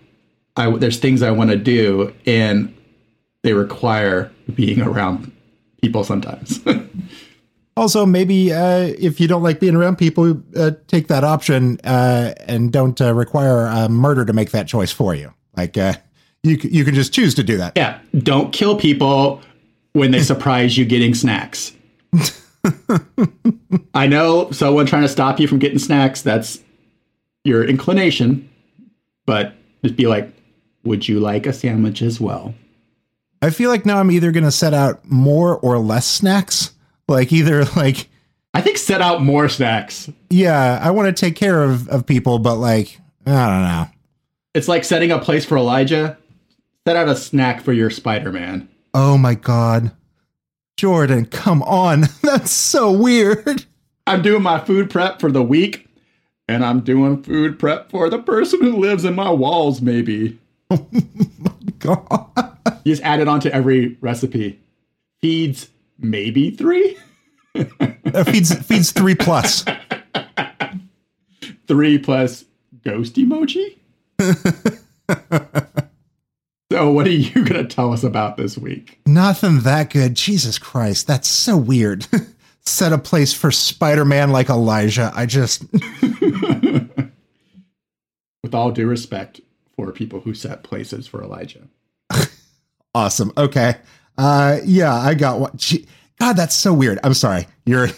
I 0.57 0.71
there's 0.71 0.99
things 0.99 1.23
I 1.23 1.31
want 1.31 1.51
to 1.51 1.57
do, 1.57 2.15
and 2.27 2.75
they 3.43 3.53
require 3.53 4.31
being 4.55 4.81
around 4.81 5.33
people 5.81 6.05
sometimes. 6.05 6.61
Also, 7.79 8.05
maybe 8.05 8.53
uh, 8.53 8.93
if 8.99 9.21
you 9.21 9.29
don't 9.29 9.45
like 9.45 9.61
being 9.61 9.77
around 9.77 9.99
people, 9.99 10.43
uh, 10.57 10.73
take 10.89 11.07
that 11.07 11.23
option 11.23 11.79
uh, 11.85 12.35
and 12.41 12.73
don't 12.73 13.01
uh, 13.01 13.15
require 13.15 13.69
uh, 13.69 13.89
murder 13.89 14.25
to 14.25 14.33
make 14.33 14.51
that 14.51 14.67
choice 14.67 14.91
for 14.91 15.15
you. 15.15 15.33
Like 15.57 15.79
uh, 15.79 15.93
you, 16.43 16.59
you 16.61 16.85
can 16.85 16.97
just 16.97 17.13
choose 17.13 17.37
to 17.37 17.45
do 17.45 17.57
that. 17.59 17.75
yeah, 17.77 18.01
don't 18.19 18.53
kill 18.53 18.77
people 18.77 19.41
when 19.93 20.11
they 20.11 20.23
surprise 20.25 20.77
you 20.77 20.85
getting 20.85 21.15
snacks. 21.15 21.73
I 23.95 24.09
know 24.09 24.51
someone 24.51 24.87
trying 24.87 25.03
to 25.03 25.09
stop 25.09 25.39
you 25.39 25.47
from 25.47 25.61
getting 25.61 25.79
snacks. 25.79 26.21
That's 26.21 26.59
your 27.45 27.65
inclination, 27.65 28.51
but 29.25 29.55
just 29.85 29.95
be 29.95 30.09
like, 30.09 30.29
"Would 30.83 31.07
you 31.07 31.21
like 31.21 31.47
a 31.47 31.53
sandwich 31.53 32.03
as 32.03 32.21
well?" 32.21 32.55
I 33.41 33.51
feel 33.51 33.71
like 33.71 33.87
now 33.87 34.01
I'm 34.01 34.11
either 34.11 34.33
going 34.33 34.43
to 34.43 34.51
set 34.51 34.75
out 34.75 35.09
more 35.09 35.57
or 35.59 35.79
less 35.79 36.09
snacks. 36.09 36.73
Like 37.09 37.33
either 37.33 37.65
like, 37.77 38.09
I 38.55 38.61
think 38.61 38.77
set 38.77 39.01
out 39.01 39.23
more 39.23 39.49
snacks. 39.49 40.11
yeah, 40.31 40.79
I 40.83 40.91
want 40.91 41.15
to 41.15 41.19
take 41.19 41.37
care 41.37 41.63
of, 41.63 41.89
of 41.89 42.07
people, 42.07 42.39
but 42.39 42.57
like, 42.57 43.01
I 43.27 43.31
don't 43.31 43.63
know. 43.63 43.87
It's 44.55 44.69
like 44.69 44.85
setting 44.85 45.11
a 45.11 45.19
place 45.19 45.45
for 45.45 45.57
Elijah. 45.57 46.19
Set 46.87 46.97
out 46.97 47.09
a 47.09 47.17
snack 47.17 47.63
for 47.63 47.73
your 47.73 47.91
Spider 47.91 48.33
Man. 48.33 48.69
Oh 48.95 49.19
my 49.19 49.35
God. 49.35 49.93
Jordan, 50.77 51.27
come 51.27 51.63
on. 51.65 52.05
That's 52.23 52.51
so 52.51 52.91
weird. 52.93 53.65
I'm 54.07 54.23
doing 54.23 54.43
my 54.43 54.59
food 54.59 54.89
prep 54.89 55.21
for 55.21 55.31
the 55.31 55.43
week, 55.43 55.87
and 56.49 56.65
I'm 56.65 56.81
doing 56.81 57.23
food 57.23 57.59
prep 57.59 57.91
for 57.91 58.09
the 58.09 58.19
person 58.19 58.61
who 58.63 58.77
lives 58.79 59.05
in 59.05 59.15
my 59.15 59.31
walls, 59.31 59.83
maybe. 59.83 60.39
Oh 60.71 60.87
my 60.93 61.53
God. 61.79 62.57
You 62.85 62.93
just 62.93 63.03
add 63.03 63.21
it 63.21 63.29
onto 63.29 63.49
every 63.51 63.97
recipe. 64.01 64.59
Feeds 65.21 65.69
maybe 65.99 66.51
three? 66.51 66.97
Feeds 68.27 68.55
feeds 68.67 68.93
three 68.93 69.15
plus. 69.15 69.65
Three 71.67 71.99
plus 71.99 72.45
ghost 72.83 73.17
emoji? 73.17 73.77
so, 76.73 76.91
what 76.91 77.07
are 77.07 77.11
you 77.11 77.45
going 77.45 77.63
to 77.63 77.67
tell 77.67 77.93
us 77.93 78.03
about 78.05 78.39
this 78.39 78.57
week? 78.57 78.99
Nothing 79.07 79.61
that 79.61 79.91
good. 79.91 80.15
Jesus 80.15 80.59
Christ, 80.59 81.07
that's 81.07 81.29
so 81.29 81.59
weird. 81.59 82.07
Set 82.65 82.93
a 82.95 82.99
place 82.99 83.35
for 83.35 83.51
Spider-Man 83.51 84.31
like 84.31 84.49
Elijah. 84.49 85.11
I 85.15 85.27
just 85.27 85.65
With 88.43 88.55
all 88.55 88.71
due 88.71 88.87
respect 88.87 89.41
for 89.77 89.93
people 89.93 90.21
who 90.21 90.33
set 90.35 90.63
places 90.63 91.07
for 91.07 91.23
Elijah. 91.23 91.69
awesome. 92.95 93.33
Okay. 93.37 93.77
Uh 94.19 94.59
yeah, 94.65 94.93
I 94.95 95.15
got 95.15 95.41
one. 95.41 95.53
Gee, 95.57 95.87
God, 96.19 96.35
that's 96.35 96.55
so 96.55 96.75
weird. 96.75 96.99
I'm 97.05 97.15
sorry. 97.15 97.47
You're 97.65 97.89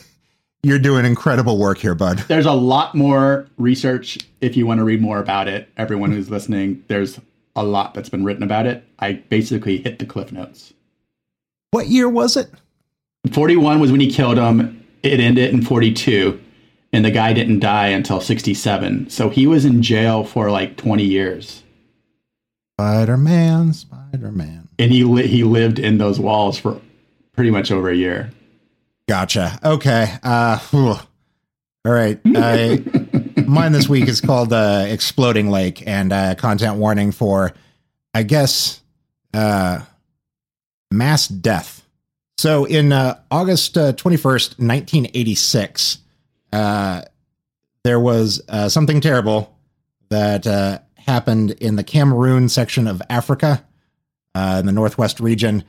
you're 0.62 0.78
doing 0.78 1.06
incredible 1.06 1.58
work 1.58 1.78
here, 1.78 1.94
bud. 1.94 2.18
There's 2.28 2.46
a 2.46 2.52
lot 2.52 2.94
more 2.94 3.48
research 3.56 4.18
if 4.40 4.56
you 4.56 4.66
want 4.66 4.78
to 4.78 4.84
read 4.84 5.00
more 5.00 5.18
about 5.18 5.48
it. 5.48 5.68
Everyone 5.76 6.12
who's 6.12 6.28
listening, 6.30 6.84
there's 6.88 7.18
a 7.56 7.62
lot 7.64 7.94
that's 7.94 8.10
been 8.10 8.24
written 8.24 8.42
about 8.42 8.66
it. 8.66 8.84
I 8.98 9.14
basically 9.14 9.78
hit 9.78 9.98
the 9.98 10.06
cliff 10.06 10.30
notes. 10.32 10.74
What 11.70 11.88
year 11.88 12.08
was 12.08 12.36
it? 12.36 12.50
41 13.32 13.80
was 13.80 13.90
when 13.90 14.00
he 14.00 14.10
killed 14.10 14.38
him. 14.38 14.76
It 15.02 15.20
ended 15.20 15.52
in 15.54 15.62
42, 15.62 16.38
and 16.92 17.04
the 17.04 17.10
guy 17.10 17.32
didn't 17.32 17.60
die 17.60 17.88
until 17.88 18.20
67. 18.20 19.08
So 19.08 19.30
he 19.30 19.46
was 19.46 19.64
in 19.64 19.82
jail 19.82 20.24
for 20.24 20.50
like 20.50 20.76
20 20.76 21.04
years, 21.04 21.62
Spider-Man, 22.78 23.72
Spider-Man. 23.72 24.68
And 24.80 24.90
he 24.90 25.04
li- 25.04 25.26
he 25.26 25.44
lived 25.44 25.78
in 25.78 25.99
those 25.99 26.18
walls 26.18 26.58
for 26.58 26.80
pretty 27.32 27.50
much 27.50 27.70
over 27.70 27.88
a 27.88 27.94
year. 27.94 28.30
Gotcha. 29.08 29.58
Okay. 29.62 30.12
Uh 30.22 30.58
whew. 30.58 30.88
all 30.88 31.00
right. 31.84 32.18
I 32.25 32.82
mine 33.46 33.72
this 33.72 33.88
week 33.88 34.08
is 34.08 34.20
called 34.20 34.52
uh 34.52 34.87
Exploding 34.88 35.50
Lake 35.50 35.87
and 35.87 36.12
uh 36.12 36.34
content 36.34 36.76
warning 36.76 37.12
for 37.12 37.52
I 38.14 38.22
guess 38.22 38.80
uh 39.34 39.80
mass 40.90 41.28
death. 41.28 41.84
So 42.38 42.64
in 42.64 42.90
uh, 42.90 43.20
August 43.30 43.76
uh, 43.76 43.92
21st, 43.92 44.58
1986, 44.58 45.99
uh 46.54 47.02
there 47.84 48.00
was 48.00 48.40
uh, 48.49 48.68
something 48.68 49.00
terrible 49.00 49.56
that 50.10 50.46
uh, 50.46 50.80
happened 50.96 51.52
in 51.52 51.76
the 51.76 51.84
Cameroon 51.84 52.49
section 52.49 52.87
of 52.87 53.00
Africa, 53.08 53.64
uh, 54.34 54.56
in 54.60 54.66
the 54.66 54.72
northwest 54.72 55.20
region. 55.20 55.64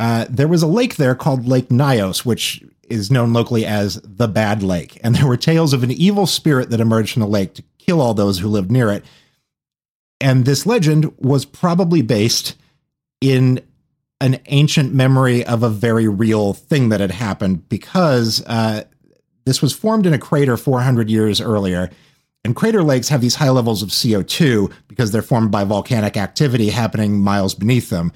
Uh, 0.00 0.26
there 0.30 0.48
was 0.48 0.62
a 0.62 0.66
lake 0.66 0.96
there 0.96 1.14
called 1.14 1.46
Lake 1.46 1.68
Nyos, 1.68 2.24
which 2.24 2.62
is 2.88 3.10
known 3.10 3.32
locally 3.32 3.66
as 3.66 4.00
the 4.02 4.28
Bad 4.28 4.62
Lake. 4.62 4.98
And 5.02 5.14
there 5.14 5.26
were 5.26 5.36
tales 5.36 5.72
of 5.72 5.82
an 5.82 5.90
evil 5.90 6.26
spirit 6.26 6.70
that 6.70 6.80
emerged 6.80 7.12
from 7.12 7.20
the 7.20 7.28
lake 7.28 7.54
to 7.54 7.64
kill 7.78 8.00
all 8.00 8.14
those 8.14 8.38
who 8.38 8.48
lived 8.48 8.70
near 8.70 8.90
it. 8.90 9.04
And 10.20 10.44
this 10.44 10.66
legend 10.66 11.12
was 11.18 11.44
probably 11.44 12.02
based 12.02 12.56
in 13.20 13.60
an 14.20 14.40
ancient 14.46 14.92
memory 14.92 15.44
of 15.44 15.62
a 15.62 15.68
very 15.68 16.08
real 16.08 16.52
thing 16.52 16.88
that 16.88 17.00
had 17.00 17.12
happened 17.12 17.68
because 17.68 18.44
uh, 18.46 18.84
this 19.44 19.62
was 19.62 19.72
formed 19.72 20.06
in 20.06 20.12
a 20.12 20.18
crater 20.18 20.56
400 20.56 21.08
years 21.08 21.40
earlier. 21.40 21.90
And 22.48 22.56
crater 22.56 22.82
lakes 22.82 23.10
have 23.10 23.20
these 23.20 23.34
high 23.34 23.50
levels 23.50 23.82
of 23.82 23.90
CO2 23.90 24.72
because 24.88 25.12
they're 25.12 25.20
formed 25.20 25.50
by 25.50 25.64
volcanic 25.64 26.16
activity 26.16 26.70
happening 26.70 27.20
miles 27.20 27.54
beneath 27.54 27.90
them 27.90 28.10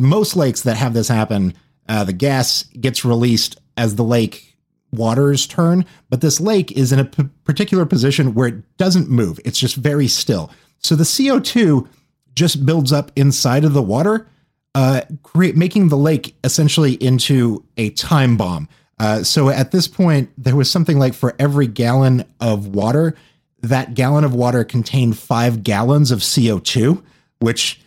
most 0.00 0.34
lakes 0.34 0.62
that 0.62 0.76
have 0.76 0.94
this 0.94 1.08
happen, 1.08 1.54
uh, 1.88 2.04
the 2.04 2.12
gas 2.12 2.64
gets 2.80 3.04
released 3.04 3.60
as 3.76 3.94
the 3.94 4.04
lake 4.04 4.56
waters 4.92 5.46
turn, 5.46 5.84
but 6.08 6.20
this 6.20 6.40
lake 6.40 6.72
is 6.72 6.90
in 6.90 6.98
a 6.98 7.04
p- 7.04 7.28
particular 7.44 7.86
position 7.86 8.34
where 8.34 8.48
it 8.48 8.76
doesn't 8.76 9.08
move. 9.08 9.38
It's 9.44 9.58
just 9.58 9.76
very 9.76 10.08
still. 10.08 10.50
So 10.78 10.96
the 10.96 11.04
CO2 11.04 11.86
just 12.34 12.64
builds 12.64 12.92
up 12.92 13.12
inside 13.14 13.64
of 13.64 13.72
the 13.72 13.82
water, 13.82 14.26
uh, 14.74 15.02
create, 15.22 15.56
making 15.56 15.88
the 15.88 15.96
lake 15.96 16.34
essentially 16.42 16.94
into 16.94 17.64
a 17.76 17.90
time 17.90 18.36
bomb. 18.36 18.68
Uh, 19.00 19.24
so 19.24 19.48
at 19.48 19.70
this 19.70 19.88
point, 19.88 20.30
there 20.36 20.54
was 20.54 20.70
something 20.70 20.98
like 20.98 21.14
for 21.14 21.34
every 21.38 21.66
gallon 21.66 22.22
of 22.38 22.66
water, 22.68 23.16
that 23.62 23.94
gallon 23.94 24.24
of 24.24 24.34
water 24.34 24.62
contained 24.62 25.18
five 25.18 25.62
gallons 25.64 26.10
of 26.10 26.18
CO2, 26.18 27.02
which 27.38 27.80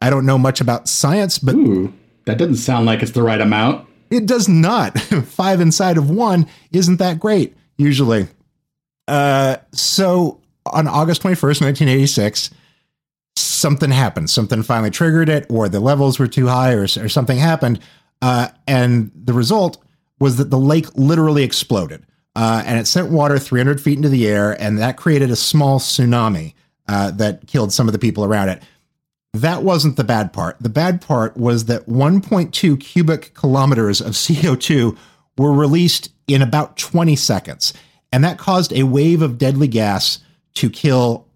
I 0.00 0.08
don't 0.08 0.24
know 0.24 0.38
much 0.38 0.62
about 0.62 0.88
science, 0.88 1.38
but 1.38 1.54
Ooh, 1.54 1.92
that 2.24 2.38
doesn't 2.38 2.56
sound 2.56 2.86
like 2.86 3.02
it's 3.02 3.12
the 3.12 3.22
right 3.22 3.42
amount. 3.42 3.86
it 4.10 4.24
does 4.24 4.48
not. 4.48 4.98
Five 5.26 5.60
inside 5.60 5.98
of 5.98 6.08
one 6.08 6.46
isn't 6.72 6.96
that 6.96 7.20
great, 7.20 7.54
usually. 7.76 8.26
Uh, 9.06 9.56
so 9.72 10.40
on 10.64 10.88
August 10.88 11.22
21st, 11.22 11.60
1986, 11.60 12.50
something 13.36 13.90
happened. 13.90 14.30
Something 14.30 14.62
finally 14.62 14.90
triggered 14.90 15.28
it, 15.28 15.44
or 15.50 15.68
the 15.68 15.80
levels 15.80 16.18
were 16.18 16.26
too 16.26 16.46
high, 16.46 16.72
or, 16.72 16.84
or 16.84 17.08
something 17.10 17.36
happened. 17.36 17.80
Uh, 18.22 18.48
and 18.66 19.10
the 19.14 19.34
result 19.34 19.83
was 20.18 20.36
that 20.36 20.50
the 20.50 20.58
lake 20.58 20.86
literally 20.94 21.42
exploded. 21.42 22.06
Uh, 22.36 22.62
and 22.66 22.78
it 22.78 22.86
sent 22.86 23.10
water 23.10 23.38
300 23.38 23.80
feet 23.80 23.96
into 23.96 24.08
the 24.08 24.26
air, 24.26 24.60
and 24.60 24.78
that 24.78 24.96
created 24.96 25.30
a 25.30 25.36
small 25.36 25.78
tsunami 25.78 26.54
uh, 26.88 27.10
that 27.12 27.46
killed 27.46 27.72
some 27.72 27.88
of 27.88 27.92
the 27.92 27.98
people 27.98 28.24
around 28.24 28.48
it. 28.48 28.62
That 29.34 29.62
wasn't 29.62 29.96
the 29.96 30.04
bad 30.04 30.32
part. 30.32 30.56
The 30.60 30.68
bad 30.68 31.00
part 31.00 31.36
was 31.36 31.66
that 31.66 31.88
1.2 31.88 32.80
cubic 32.80 33.34
kilometers 33.34 34.00
of 34.00 34.12
CO2 34.12 34.96
were 35.38 35.52
released 35.52 36.10
in 36.28 36.42
about 36.42 36.76
20 36.76 37.16
seconds. 37.16 37.72
And 38.12 38.22
that 38.24 38.38
caused 38.38 38.72
a 38.72 38.84
wave 38.84 39.22
of 39.22 39.38
deadly 39.38 39.68
gas 39.68 40.20
to 40.54 40.70
kill 40.70 41.26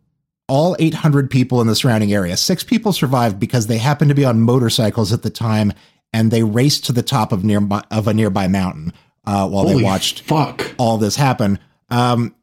all 0.47 0.77
800 0.79 1.31
people 1.31 1.61
in 1.61 1.67
the 1.67 1.75
surrounding 1.75 2.13
area. 2.13 2.37
Six 2.37 2.63
people 2.63 2.93
survived 2.93 3.39
because 3.39 3.67
they 3.67 3.79
happened 3.79 4.09
to 4.09 4.15
be 4.15 4.25
on 4.25 4.41
motorcycles 4.41 5.13
at 5.13 5.23
the 5.23 5.31
time 5.31 5.73
and 6.13 6.31
they 6.31 6.43
raced 6.43 6.87
to 6.87 6.93
the 6.93 7.03
top 7.03 7.33
of 7.33 7.45
nearby 7.45 7.83
of 7.91 8.09
a 8.09 8.15
nearby 8.15 8.49
mountain 8.49 8.93
uh, 9.25 9.49
while 9.49 9.65
Holy 9.65 9.77
they 9.77 9.83
watched 9.83 10.23
fuck. 10.23 10.75
all 10.79 10.99
this 10.99 11.17
happen. 11.17 11.59
Um, 11.91 12.35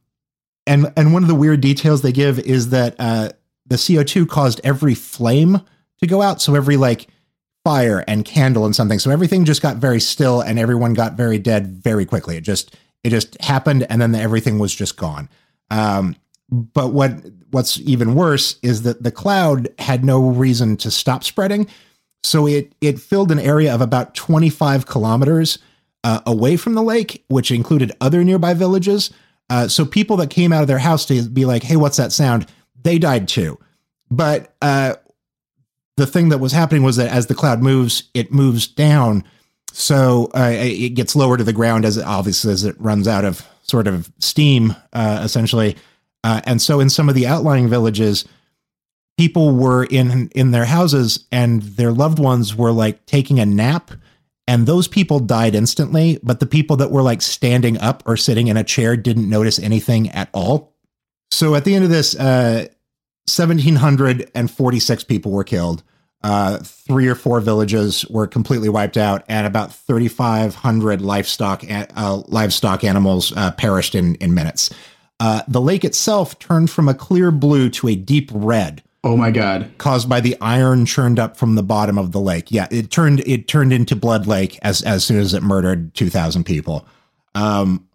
and 0.67 0.91
and 0.95 1.13
one 1.13 1.23
of 1.23 1.27
the 1.27 1.35
weird 1.35 1.61
details 1.61 2.01
they 2.01 2.11
give 2.11 2.39
is 2.39 2.69
that 2.69 2.95
uh, 2.99 3.29
the 3.65 3.75
CO2 3.75 4.27
caused 4.27 4.61
every 4.63 4.95
flame 4.95 5.61
to 5.99 6.07
go 6.07 6.21
out. 6.21 6.41
So 6.41 6.55
every 6.55 6.77
like 6.77 7.07
fire 7.63 8.03
and 8.07 8.23
candle 8.23 8.65
and 8.65 8.75
something. 8.75 8.99
So 8.99 9.11
everything 9.11 9.43
just 9.45 9.61
got 9.61 9.77
very 9.77 9.99
still 9.99 10.41
and 10.41 10.59
everyone 10.59 10.93
got 10.93 11.13
very 11.13 11.39
dead 11.39 11.67
very 11.83 12.05
quickly. 12.05 12.37
It 12.37 12.41
just 12.41 12.75
it 13.03 13.09
just 13.09 13.39
happened 13.41 13.85
and 13.89 14.01
then 14.01 14.11
the, 14.11 14.19
everything 14.19 14.59
was 14.59 14.73
just 14.73 14.97
gone. 14.97 15.29
Um, 15.71 16.15
but 16.49 16.93
what 16.93 17.11
what's 17.49 17.79
even 17.79 18.15
worse 18.15 18.59
is 18.61 18.83
that 18.83 19.03
the 19.03 19.11
cloud 19.11 19.69
had 19.79 20.05
no 20.05 20.29
reason 20.29 20.77
to 20.77 20.91
stop 20.91 21.23
spreading. 21.23 21.67
So 22.25 22.47
it 22.47 22.73
it 22.81 22.99
filled 22.99 23.31
an 23.31 23.39
area 23.39 23.73
of 23.73 23.81
about 23.81 24.15
25 24.15 24.85
kilometers 24.85 25.59
uh, 26.03 26.21
away 26.25 26.57
from 26.57 26.73
the 26.73 26.83
lake, 26.83 27.23
which 27.27 27.51
included 27.51 27.91
other 28.01 28.23
nearby 28.23 28.53
villages. 28.53 29.11
Uh, 29.49 29.67
so 29.67 29.85
people 29.85 30.17
that 30.17 30.29
came 30.29 30.51
out 30.51 30.61
of 30.61 30.67
their 30.67 30.79
house 30.79 31.05
to 31.05 31.21
be 31.29 31.45
like, 31.45 31.63
"Hey, 31.63 31.75
what's 31.75 31.97
that 31.97 32.11
sound?" 32.11 32.47
They 32.83 32.97
died 32.97 33.27
too. 33.27 33.59
But 34.09 34.55
uh, 34.61 34.95
the 35.97 36.07
thing 36.07 36.29
that 36.29 36.39
was 36.39 36.51
happening 36.51 36.83
was 36.83 36.97
that 36.97 37.11
as 37.11 37.27
the 37.27 37.35
cloud 37.35 37.61
moves, 37.61 38.09
it 38.13 38.31
moves 38.31 38.67
down, 38.67 39.23
so 39.71 40.29
uh, 40.35 40.51
it 40.51 40.89
gets 40.89 41.15
lower 41.15 41.37
to 41.37 41.43
the 41.43 41.53
ground 41.53 41.85
as 41.85 41.97
it, 41.97 42.05
obviously 42.05 42.53
as 42.53 42.63
it 42.63 42.75
runs 42.79 43.07
out 43.07 43.25
of 43.25 43.47
sort 43.61 43.87
of 43.87 44.11
steam, 44.19 44.75
uh, 44.93 45.21
essentially. 45.23 45.75
Uh, 46.23 46.41
and 46.45 46.61
so 46.61 46.79
in 46.79 46.89
some 46.89 47.07
of 47.07 47.13
the 47.15 47.27
outlying 47.27 47.67
villages, 47.67 48.25
people 49.17 49.55
were 49.55 49.83
in 49.85 50.29
in 50.29 50.51
their 50.51 50.65
houses 50.65 51.25
and 51.31 51.61
their 51.61 51.91
loved 51.91 52.19
ones 52.19 52.55
were 52.55 52.71
like 52.71 53.05
taking 53.05 53.39
a 53.39 53.45
nap 53.45 53.91
and 54.47 54.67
those 54.67 54.87
people 54.87 55.19
died 55.19 55.55
instantly 55.55 56.19
but 56.21 56.39
the 56.39 56.45
people 56.45 56.75
that 56.77 56.91
were 56.91 57.01
like 57.01 57.21
standing 57.21 57.77
up 57.79 58.03
or 58.05 58.17
sitting 58.17 58.47
in 58.47 58.57
a 58.57 58.63
chair 58.63 58.97
didn't 58.97 59.29
notice 59.29 59.59
anything 59.59 60.09
at 60.11 60.29
all. 60.33 60.75
So 61.31 61.55
at 61.55 61.65
the 61.65 61.75
end 61.75 61.83
of 61.83 61.89
this 61.89 62.15
uh 62.15 62.67
1746 63.27 65.03
people 65.05 65.31
were 65.31 65.43
killed. 65.43 65.83
Uh, 66.23 66.57
three 66.59 67.07
or 67.07 67.15
four 67.15 67.39
villages 67.39 68.05
were 68.07 68.25
completely 68.25 68.69
wiped 68.69 68.97
out, 68.97 69.23
and 69.27 69.45
about 69.45 69.71
3,500 69.71 70.99
livestock 71.01 71.63
uh, 71.69 72.23
livestock 72.27 72.83
animals 72.83 73.31
uh, 73.35 73.51
perished 73.51 73.93
in 73.93 74.15
in 74.15 74.33
minutes. 74.33 74.73
Uh, 75.19 75.43
the 75.47 75.61
lake 75.61 75.85
itself 75.85 76.39
turned 76.39 76.71
from 76.71 76.89
a 76.89 76.93
clear 76.93 77.29
blue 77.31 77.69
to 77.69 77.87
a 77.87 77.95
deep 77.95 78.31
red, 78.33 78.81
Oh 79.07 79.15
my 79.15 79.29
god. 79.31 79.71
caused 79.77 80.09
by 80.09 80.19
the 80.19 80.35
iron 80.41 80.85
churned 80.85 81.19
up 81.19 81.37
from 81.37 81.53
the 81.55 81.61
bottom 81.63 81.97
of 81.97 82.11
the 82.11 82.19
lake. 82.19 82.51
Yeah, 82.51 82.67
it 82.71 82.89
turned 82.91 83.19
it 83.27 83.47
turned 83.47 83.71
into 83.71 83.95
Blood 83.95 84.25
Lake 84.27 84.57
as 84.63 84.81
as 84.81 85.05
soon 85.05 85.19
as 85.19 85.33
it 85.33 85.43
murdered 85.43 85.93
2,000 85.93 86.43
people. 86.43 86.85
Um, 87.35 87.87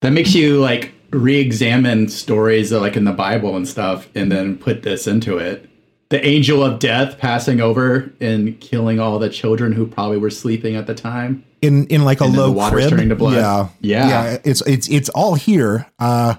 That 0.00 0.10
makes 0.12 0.34
you 0.34 0.58
like 0.60 0.92
re-examine 1.10 2.08
stories 2.08 2.70
that, 2.70 2.80
like 2.80 2.96
in 2.96 3.04
the 3.04 3.12
Bible 3.12 3.54
and 3.56 3.68
stuff, 3.68 4.08
and 4.14 4.32
then 4.32 4.56
put 4.58 4.82
this 4.82 5.06
into 5.06 5.38
it. 5.38 5.68
The 6.08 6.24
angel 6.26 6.62
of 6.62 6.78
death 6.78 7.18
passing 7.18 7.60
over 7.60 8.12
and 8.20 8.58
killing 8.60 8.98
all 9.00 9.18
the 9.18 9.30
children 9.30 9.72
who 9.72 9.86
probably 9.86 10.18
were 10.18 10.30
sleeping 10.30 10.74
at 10.74 10.86
the 10.86 10.94
time. 10.94 11.44
in 11.62 11.86
in 11.86 12.04
like 12.04 12.20
a 12.20 12.24
And 12.24 12.36
low 12.36 12.46
the 12.46 12.52
water's 12.52 12.80
crib. 12.80 12.90
turning 12.90 13.08
to 13.10 13.14
blood. 13.14 13.34
Yeah, 13.36 13.68
Yeah. 13.80 14.08
yeah. 14.32 14.38
It's 14.44 14.60
it's 14.62 14.88
it's 14.88 15.08
all 15.10 15.36
here. 15.36 15.86
Uh, 16.00 16.34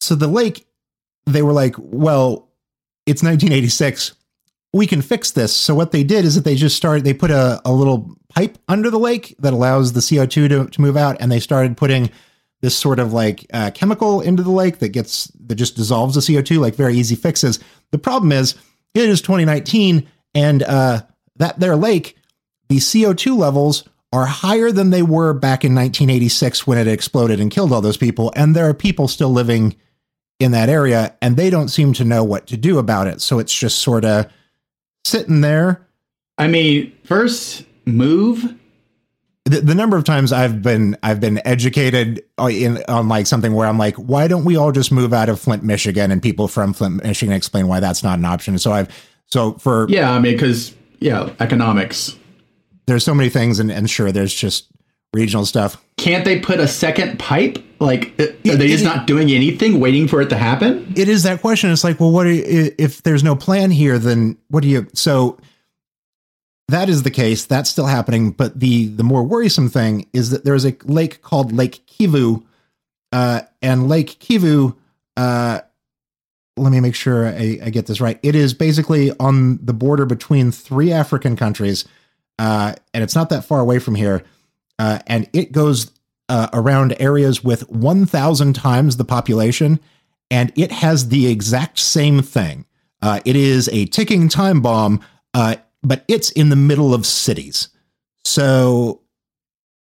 so 0.00 0.14
the 0.14 0.28
lake, 0.28 0.64
they 1.26 1.42
were 1.42 1.52
like, 1.52 1.74
well, 1.78 2.45
it's 3.06 3.22
1986. 3.22 4.14
We 4.72 4.86
can 4.86 5.00
fix 5.00 5.30
this. 5.30 5.54
So 5.54 5.74
what 5.74 5.92
they 5.92 6.04
did 6.04 6.24
is 6.24 6.34
that 6.34 6.44
they 6.44 6.56
just 6.56 6.76
started. 6.76 7.04
They 7.04 7.14
put 7.14 7.30
a 7.30 7.60
a 7.64 7.72
little 7.72 8.16
pipe 8.28 8.58
under 8.68 8.90
the 8.90 8.98
lake 8.98 9.34
that 9.38 9.52
allows 9.52 9.92
the 9.92 10.00
CO2 10.00 10.48
to 10.48 10.66
to 10.66 10.80
move 10.80 10.96
out, 10.96 11.16
and 11.20 11.32
they 11.32 11.40
started 11.40 11.76
putting 11.76 12.10
this 12.60 12.76
sort 12.76 12.98
of 12.98 13.12
like 13.12 13.46
uh, 13.52 13.70
chemical 13.72 14.20
into 14.20 14.42
the 14.42 14.50
lake 14.50 14.78
that 14.80 14.88
gets 14.88 15.26
that 15.46 15.54
just 15.54 15.76
dissolves 15.76 16.14
the 16.14 16.20
CO2, 16.20 16.58
like 16.58 16.74
very 16.74 16.96
easy 16.96 17.14
fixes. 17.14 17.58
The 17.92 17.98
problem 17.98 18.32
is 18.32 18.54
it 18.94 19.08
is 19.08 19.22
2019, 19.22 20.06
and 20.34 20.62
uh, 20.62 21.02
that 21.36 21.60
their 21.60 21.76
lake, 21.76 22.16
the 22.68 22.78
CO2 22.78 23.36
levels 23.36 23.84
are 24.12 24.26
higher 24.26 24.70
than 24.72 24.90
they 24.90 25.02
were 25.02 25.32
back 25.32 25.64
in 25.64 25.74
1986 25.74 26.66
when 26.66 26.78
it 26.78 26.88
exploded 26.88 27.40
and 27.40 27.50
killed 27.50 27.72
all 27.72 27.80
those 27.80 27.96
people, 27.96 28.32
and 28.34 28.54
there 28.54 28.68
are 28.68 28.74
people 28.74 29.08
still 29.08 29.30
living 29.30 29.76
in 30.38 30.52
that 30.52 30.68
area, 30.68 31.14
and 31.22 31.36
they 31.36 31.50
don't 31.50 31.68
seem 31.68 31.92
to 31.94 32.04
know 32.04 32.22
what 32.22 32.46
to 32.48 32.56
do 32.56 32.78
about 32.78 33.06
it. 33.06 33.20
So 33.20 33.38
it's 33.38 33.54
just 33.54 33.78
sort 33.78 34.04
of 34.04 34.30
sitting 35.04 35.40
there 35.40 35.86
I 36.38 36.48
mean, 36.48 36.92
first 37.04 37.64
move. 37.86 38.54
the, 39.44 39.60
the 39.60 39.74
number 39.74 39.96
of 39.96 40.04
times 40.04 40.32
I've 40.32 40.62
been 40.62 40.96
I've 41.02 41.20
been 41.20 41.40
educated 41.46 42.22
uh, 42.38 42.48
in 42.48 42.82
on 42.88 43.08
like 43.08 43.26
something 43.26 43.54
where 43.54 43.66
I'm 43.66 43.78
like, 43.78 43.96
why 43.96 44.28
don't 44.28 44.44
we 44.44 44.56
all 44.56 44.72
just 44.72 44.92
move 44.92 45.12
out 45.12 45.28
of 45.28 45.40
Flint, 45.40 45.62
Michigan, 45.62 46.10
and 46.10 46.22
people 46.22 46.48
from 46.48 46.72
Flint, 46.72 47.02
Michigan 47.02 47.34
explain 47.34 47.68
why 47.68 47.80
that's 47.80 48.02
not 48.02 48.18
an 48.18 48.24
option. 48.24 48.58
So 48.58 48.72
I've 48.72 48.88
so 49.26 49.54
for 49.54 49.86
Yeah, 49.88 50.12
I 50.12 50.18
mean, 50.18 50.32
because 50.32 50.74
yeah, 50.98 51.32
economics. 51.40 52.16
there's 52.86 53.04
so 53.04 53.14
many 53.14 53.28
things, 53.30 53.58
and, 53.58 53.70
and 53.70 53.88
sure, 53.88 54.12
there's 54.12 54.34
just 54.34 54.70
regional 55.14 55.46
stuff. 55.46 55.82
Can't 55.96 56.24
they 56.24 56.38
put 56.38 56.60
a 56.60 56.68
second 56.68 57.18
pipe? 57.18 57.58
Like, 57.78 58.14
are 58.18 58.24
It- 58.24 58.42
they 58.58 58.68
just 58.68 58.82
it- 58.82 58.86
not 58.86 59.06
doing 59.06 59.30
anything, 59.30 59.80
waiting 59.80 60.08
for 60.08 60.20
it 60.22 60.30
to 60.30 60.36
happen? 60.36 60.92
It 60.96 61.08
is 61.08 61.24
that 61.24 61.40
question. 61.40 61.70
It's 61.70 61.84
like, 61.84 62.00
well, 62.00 62.10
what 62.10 62.26
are 62.26 62.32
you, 62.32 62.72
if 62.78 63.02
there's 63.02 63.22
no 63.24 63.36
plan 63.36 63.70
here? 63.70 63.98
Then 63.98 64.36
what 64.48 64.62
do 64.62 64.68
you? 64.68 64.86
So 64.94 65.38
that 66.68 66.88
is 66.88 67.02
the 67.02 67.10
case. 67.10 67.44
That's 67.44 67.68
still 67.70 67.86
happening. 67.86 68.30
But 68.30 68.58
the 68.60 68.86
the 68.86 69.04
more 69.04 69.22
worrisome 69.22 69.68
thing 69.68 70.06
is 70.12 70.30
that 70.30 70.44
there's 70.44 70.64
a 70.64 70.74
lake 70.84 71.22
called 71.22 71.52
Lake 71.52 71.82
Kivu, 71.86 72.42
uh, 73.12 73.42
and 73.62 73.88
Lake 73.88 74.18
Kivu. 74.20 74.74
Uh, 75.16 75.60
let 76.56 76.72
me 76.72 76.80
make 76.80 76.94
sure 76.94 77.26
I, 77.28 77.58
I 77.64 77.70
get 77.70 77.86
this 77.86 78.00
right. 78.00 78.18
It 78.22 78.34
is 78.34 78.54
basically 78.54 79.12
on 79.20 79.58
the 79.64 79.74
border 79.74 80.06
between 80.06 80.50
three 80.50 80.90
African 80.92 81.36
countries, 81.36 81.84
uh, 82.38 82.74
and 82.94 83.04
it's 83.04 83.14
not 83.14 83.28
that 83.28 83.44
far 83.44 83.60
away 83.60 83.78
from 83.78 83.94
here. 83.94 84.22
Uh, 84.78 84.98
and 85.06 85.28
it 85.32 85.52
goes 85.52 85.90
uh, 86.28 86.48
around 86.52 86.96
areas 87.00 87.42
with 87.44 87.68
1,000 87.70 88.52
times 88.54 88.96
the 88.96 89.04
population, 89.04 89.80
and 90.30 90.52
it 90.56 90.72
has 90.72 91.08
the 91.08 91.28
exact 91.28 91.78
same 91.78 92.22
thing. 92.22 92.64
Uh, 93.02 93.20
it 93.24 93.36
is 93.36 93.68
a 93.68 93.86
ticking 93.86 94.28
time 94.28 94.60
bomb, 94.60 95.00
uh, 95.34 95.56
but 95.82 96.04
it's 96.08 96.30
in 96.30 96.48
the 96.48 96.56
middle 96.56 96.94
of 96.94 97.06
cities. 97.06 97.68
So 98.24 99.02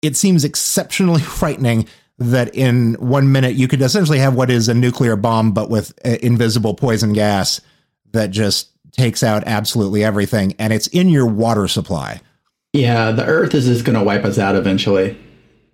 it 0.00 0.16
seems 0.16 0.44
exceptionally 0.44 1.20
frightening 1.22 1.86
that 2.18 2.54
in 2.54 2.94
one 2.94 3.32
minute 3.32 3.54
you 3.54 3.66
could 3.66 3.82
essentially 3.82 4.18
have 4.18 4.34
what 4.34 4.50
is 4.50 4.68
a 4.68 4.74
nuclear 4.74 5.16
bomb, 5.16 5.52
but 5.52 5.70
with 5.70 5.92
uh, 6.04 6.16
invisible 6.22 6.74
poison 6.74 7.12
gas 7.12 7.60
that 8.12 8.30
just 8.30 8.70
takes 8.92 9.22
out 9.22 9.42
absolutely 9.46 10.04
everything, 10.04 10.54
and 10.58 10.72
it's 10.72 10.86
in 10.88 11.08
your 11.08 11.26
water 11.26 11.66
supply. 11.66 12.20
Yeah, 12.72 13.12
the 13.12 13.24
Earth 13.24 13.54
is 13.54 13.66
just 13.66 13.84
going 13.84 13.98
to 13.98 14.04
wipe 14.04 14.24
us 14.24 14.38
out 14.38 14.54
eventually. 14.54 15.18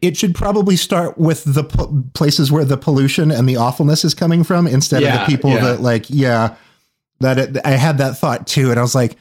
It 0.01 0.17
should 0.17 0.35
probably 0.35 0.77
start 0.77 1.19
with 1.19 1.43
the 1.45 1.65
po- 1.65 2.05
places 2.15 2.53
where 2.53 2.65
the 2.65 2.77
pollution 2.77 3.31
and 3.31 3.49
the 3.49 3.57
awfulness 3.57 4.05
is 4.05 4.15
coming 4.15 4.45
from 4.45 4.67
instead 4.67 5.03
of 5.03 5.13
the 5.13 5.27
people 5.27 5.51
yeah. 5.51 5.61
that 5.61 5.81
like, 5.81 6.07
yeah, 6.09 6.57
that 7.21 7.39
it, 7.39 7.57
I 7.65 7.73
had 7.73 7.99
that 7.99 8.17
thought 8.17 8.47
too, 8.47 8.71
and 8.71 8.79
I 8.79 8.83
was 8.83 8.95
like, 8.95 9.17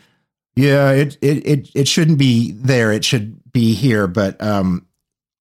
yeah, 0.56 0.92
it 0.92 1.18
it 1.22 1.46
it 1.48 1.70
it 1.74 1.88
shouldn't 1.88 2.20
be 2.20 2.52
there. 2.52 2.92
It 2.92 3.04
should 3.04 3.40
be 3.52 3.74
here. 3.74 4.08
But 4.08 4.42
um, 4.42 4.86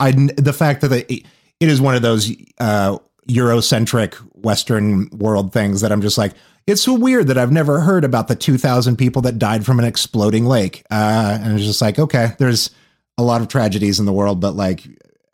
I 0.01 0.13
the 0.13 0.55
fact 0.55 0.81
that 0.83 0.93
it, 0.93 1.27
it 1.61 1.69
is 1.69 1.81
one 1.81 1.95
of 1.95 2.03
those 2.03 2.33
uh 2.59 2.99
Eurocentric 3.29 4.15
Western 4.35 5.09
world 5.11 5.53
things 5.53 5.81
that 5.81 5.93
I'm 5.93 6.01
just 6.01 6.19
like, 6.19 6.33
it's 6.67 6.83
so 6.83 6.95
weird 6.95 7.29
that 7.29 7.39
I've 7.39 7.53
never 7.53 7.81
heard 7.81 8.05
about 8.05 8.29
the 8.29 8.37
2,000 8.37 8.97
people 8.97 9.23
that 9.23 9.39
died 9.39 9.65
from 9.67 9.79
an 9.79 9.85
exploding 9.85 10.47
lake. 10.47 10.85
Uh, 10.91 11.39
and 11.41 11.55
it's 11.55 11.65
just 11.65 11.83
like, 11.83 11.99
okay, 11.99 12.33
there's 12.39 12.71
a 13.19 13.23
lot 13.23 13.41
of 13.41 13.49
tragedies 13.49 13.99
in 13.99 14.07
the 14.07 14.13
world, 14.13 14.41
but 14.41 14.55
like, 14.55 14.87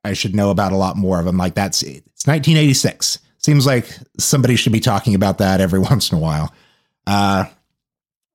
I 0.04 0.14
should 0.14 0.34
know 0.34 0.50
about 0.50 0.72
a 0.72 0.76
lot 0.76 0.96
more 0.96 1.18
of 1.18 1.24
them. 1.24 1.36
Like, 1.36 1.54
that's 1.54 1.82
it's 1.82 2.26
1986. 2.26 3.18
Seems 3.38 3.66
like 3.66 3.88
somebody 4.18 4.56
should 4.56 4.72
be 4.72 4.80
talking 4.80 5.14
about 5.14 5.38
that 5.38 5.60
every 5.60 5.78
once 5.90 6.10
in 6.10 6.18
a 6.18 6.20
while. 6.20 6.52
Uh, 7.06 7.46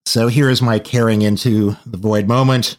so 0.05 0.27
here 0.27 0.49
is 0.49 0.61
my 0.61 0.79
caring 0.79 1.21
into 1.21 1.75
the 1.85 1.97
void 1.97 2.27
moment. 2.27 2.77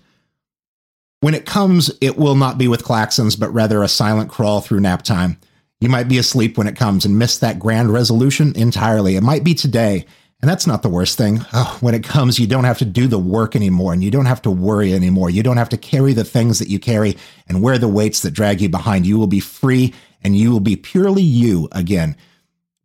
When 1.21 1.35
it 1.35 1.47
comes, 1.47 1.91
it 2.01 2.17
will 2.17 2.37
not 2.37 2.59
be 2.59 2.69
with 2.69 2.85
klaxons, 2.85 3.39
but 3.39 3.53
rather 3.53 3.83
a 3.83 3.89
silent 3.89 4.31
crawl 4.31 4.61
through 4.61 4.81
nap 4.81 5.03
time. 5.03 5.39
You 5.81 5.89
might 5.89 6.09
be 6.09 6.19
asleep 6.19 6.57
when 6.57 6.67
it 6.67 6.77
comes 6.77 7.05
and 7.05 7.19
miss 7.19 7.39
that 7.39 7.59
grand 7.59 7.93
resolution 7.93 8.53
entirely. 8.57 9.17
It 9.17 9.23
might 9.23 9.45
be 9.45 9.55
today, 9.55 10.07
And 10.41 10.49
that's 10.49 10.67
not 10.67 10.83
the 10.83 10.89
worst 10.89 11.19
thing. 11.19 11.41
Oh, 11.53 11.77
when 11.81 11.95
it 11.95 12.05
comes, 12.05 12.39
you 12.39 12.47
don't 12.47 12.65
have 12.65 12.79
to 12.79 12.85
do 12.85 13.09
the 13.09 13.19
work 13.19 13.57
anymore 13.57 13.93
and 13.93 14.05
you 14.05 14.11
don't 14.11 14.27
have 14.27 14.43
to 14.43 14.51
worry 14.51 14.95
anymore. 14.95 15.31
You 15.31 15.43
don't 15.43 15.57
have 15.57 15.69
to 15.71 15.77
carry 15.77 16.13
the 16.13 16.25
things 16.25 16.61
that 16.61 16.69
you 16.69 16.79
carry 16.79 17.17
and 17.49 17.61
wear 17.61 17.77
the 17.77 17.89
weights 17.89 18.21
that 18.21 18.31
drag 18.31 18.61
you 18.61 18.69
behind. 18.69 19.05
You 19.05 19.19
will 19.19 19.27
be 19.27 19.41
free 19.41 19.95
and 20.23 20.37
you 20.37 20.53
will 20.53 20.61
be 20.61 20.77
purely 20.77 21.23
you 21.23 21.69
again. 21.73 22.17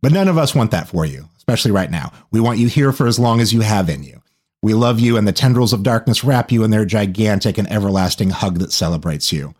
But 0.01 0.11
none 0.11 0.27
of 0.27 0.37
us 0.37 0.55
want 0.55 0.71
that 0.71 0.87
for 0.87 1.05
you, 1.05 1.29
especially 1.37 1.71
right 1.71 1.91
now. 1.91 2.11
We 2.31 2.39
want 2.39 2.59
you 2.59 2.67
here 2.67 2.91
for 2.91 3.07
as 3.07 3.19
long 3.19 3.39
as 3.39 3.53
you 3.53 3.61
have 3.61 3.87
in 3.87 4.03
you. 4.03 4.21
We 4.61 4.73
love 4.73 4.99
you, 4.99 5.17
and 5.17 5.27
the 5.27 5.33
tendrils 5.33 5.73
of 5.73 5.83
darkness 5.83 6.23
wrap 6.23 6.49
you 6.49 6.63
in 6.63 6.71
their 6.71 6.85
gigantic 6.85 7.57
and 7.57 7.69
everlasting 7.69 8.29
hug 8.29 8.59
that 8.59 8.71
celebrates 8.71 9.31
you. 9.33 9.53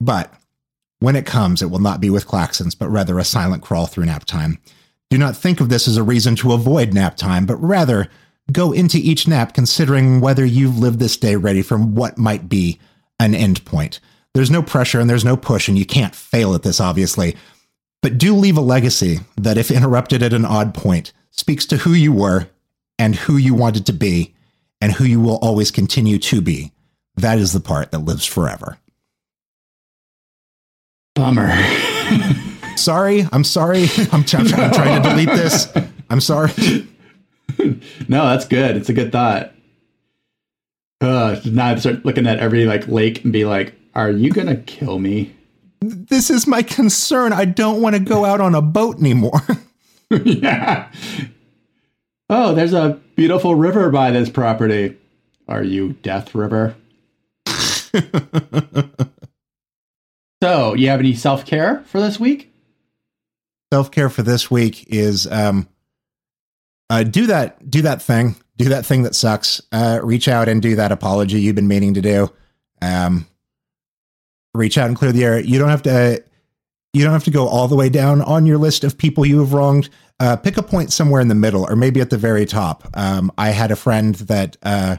But 0.00 0.32
when 1.00 1.14
it 1.14 1.26
comes, 1.26 1.60
it 1.60 1.70
will 1.70 1.78
not 1.78 2.00
be 2.00 2.08
with 2.08 2.26
claxons, 2.26 2.78
but 2.78 2.88
rather 2.88 3.18
a 3.18 3.24
silent 3.24 3.62
crawl 3.62 3.86
through 3.86 4.06
nap 4.06 4.24
time. 4.24 4.58
Do 5.14 5.18
not 5.18 5.36
think 5.36 5.60
of 5.60 5.68
this 5.68 5.86
as 5.86 5.96
a 5.96 6.02
reason 6.02 6.34
to 6.34 6.54
avoid 6.54 6.92
nap 6.92 7.16
time, 7.16 7.46
but 7.46 7.54
rather 7.62 8.08
go 8.50 8.72
into 8.72 8.98
each 8.98 9.28
nap 9.28 9.54
considering 9.54 10.20
whether 10.20 10.44
you've 10.44 10.76
lived 10.76 10.98
this 10.98 11.16
day 11.16 11.36
ready 11.36 11.62
for 11.62 11.78
what 11.78 12.18
might 12.18 12.48
be 12.48 12.80
an 13.20 13.32
end 13.32 13.64
point. 13.64 14.00
There's 14.32 14.50
no 14.50 14.60
pressure 14.60 14.98
and 14.98 15.08
there's 15.08 15.24
no 15.24 15.36
push, 15.36 15.68
and 15.68 15.78
you 15.78 15.86
can't 15.86 16.16
fail 16.16 16.52
at 16.56 16.64
this, 16.64 16.80
obviously. 16.80 17.36
But 18.02 18.18
do 18.18 18.34
leave 18.34 18.56
a 18.56 18.60
legacy 18.60 19.20
that, 19.36 19.56
if 19.56 19.70
interrupted 19.70 20.20
at 20.20 20.32
an 20.32 20.44
odd 20.44 20.74
point, 20.74 21.12
speaks 21.30 21.64
to 21.66 21.76
who 21.76 21.92
you 21.92 22.12
were 22.12 22.48
and 22.98 23.14
who 23.14 23.36
you 23.36 23.54
wanted 23.54 23.86
to 23.86 23.92
be 23.92 24.34
and 24.80 24.94
who 24.94 25.04
you 25.04 25.20
will 25.20 25.36
always 25.36 25.70
continue 25.70 26.18
to 26.18 26.40
be. 26.40 26.72
That 27.14 27.38
is 27.38 27.52
the 27.52 27.60
part 27.60 27.92
that 27.92 28.00
lives 28.00 28.26
forever. 28.26 28.78
Bummer. 31.14 31.52
sorry. 32.76 33.26
I'm 33.32 33.44
sorry. 33.44 33.86
I'm, 34.12 34.24
t- 34.24 34.36
I'm, 34.36 34.46
I'm 34.54 34.72
trying 34.72 35.02
to 35.02 35.08
delete 35.08 35.28
this. 35.28 35.72
I'm 36.10 36.20
sorry. 36.20 36.52
no, 38.08 38.26
that's 38.26 38.46
good. 38.46 38.76
It's 38.76 38.88
a 38.88 38.92
good 38.92 39.12
thought. 39.12 39.52
Uh, 41.00 41.40
now 41.44 41.66
I 41.66 41.74
start 41.76 42.04
looking 42.04 42.26
at 42.26 42.38
every 42.38 42.64
like 42.66 42.88
lake 42.88 43.24
and 43.24 43.32
be 43.32 43.44
like, 43.44 43.74
"Are 43.94 44.10
you 44.10 44.30
gonna 44.30 44.56
kill 44.56 44.98
me?" 44.98 45.34
This 45.80 46.30
is 46.30 46.46
my 46.46 46.62
concern. 46.62 47.32
I 47.32 47.44
don't 47.44 47.82
want 47.82 47.94
to 47.94 48.00
go 48.00 48.24
out 48.24 48.40
on 48.40 48.54
a 48.54 48.62
boat 48.62 48.98
anymore. 48.98 49.42
yeah. 50.10 50.90
Oh, 52.30 52.54
there's 52.54 52.72
a 52.72 52.98
beautiful 53.16 53.54
river 53.54 53.90
by 53.90 54.10
this 54.10 54.30
property. 54.30 54.96
Are 55.46 55.62
you 55.62 55.92
Death 55.92 56.34
River? 56.34 56.74
so, 60.42 60.72
you 60.74 60.88
have 60.88 61.00
any 61.00 61.14
self 61.14 61.44
care 61.44 61.84
for 61.86 62.00
this 62.00 62.18
week? 62.18 62.50
Self 63.74 63.90
care 63.90 64.08
for 64.08 64.22
this 64.22 64.52
week 64.52 64.86
is 64.86 65.26
um, 65.26 65.68
uh, 66.88 67.02
do 67.02 67.26
that 67.26 67.68
do 67.68 67.82
that 67.82 68.00
thing 68.00 68.36
do 68.56 68.66
that 68.66 68.86
thing 68.86 69.02
that 69.02 69.16
sucks. 69.16 69.60
Uh, 69.72 69.98
reach 70.00 70.28
out 70.28 70.48
and 70.48 70.62
do 70.62 70.76
that 70.76 70.92
apology 70.92 71.40
you've 71.40 71.56
been 71.56 71.66
meaning 71.66 71.94
to 71.94 72.00
do. 72.00 72.30
Um, 72.80 73.26
reach 74.54 74.78
out 74.78 74.86
and 74.86 74.96
clear 74.96 75.10
the 75.10 75.24
air. 75.24 75.40
You 75.40 75.58
don't 75.58 75.70
have 75.70 75.82
to. 75.82 76.22
You 76.92 77.02
don't 77.02 77.14
have 77.14 77.24
to 77.24 77.32
go 77.32 77.48
all 77.48 77.66
the 77.66 77.74
way 77.74 77.88
down 77.88 78.22
on 78.22 78.46
your 78.46 78.58
list 78.58 78.84
of 78.84 78.96
people 78.96 79.26
you 79.26 79.40
have 79.40 79.52
wronged. 79.52 79.88
Uh, 80.20 80.36
pick 80.36 80.56
a 80.56 80.62
point 80.62 80.92
somewhere 80.92 81.20
in 81.20 81.26
the 81.26 81.34
middle, 81.34 81.68
or 81.68 81.74
maybe 81.74 82.00
at 82.00 82.10
the 82.10 82.16
very 82.16 82.46
top. 82.46 82.88
Um, 82.94 83.32
I 83.36 83.50
had 83.50 83.72
a 83.72 83.76
friend 83.76 84.14
that 84.14 84.56
uh, 84.62 84.98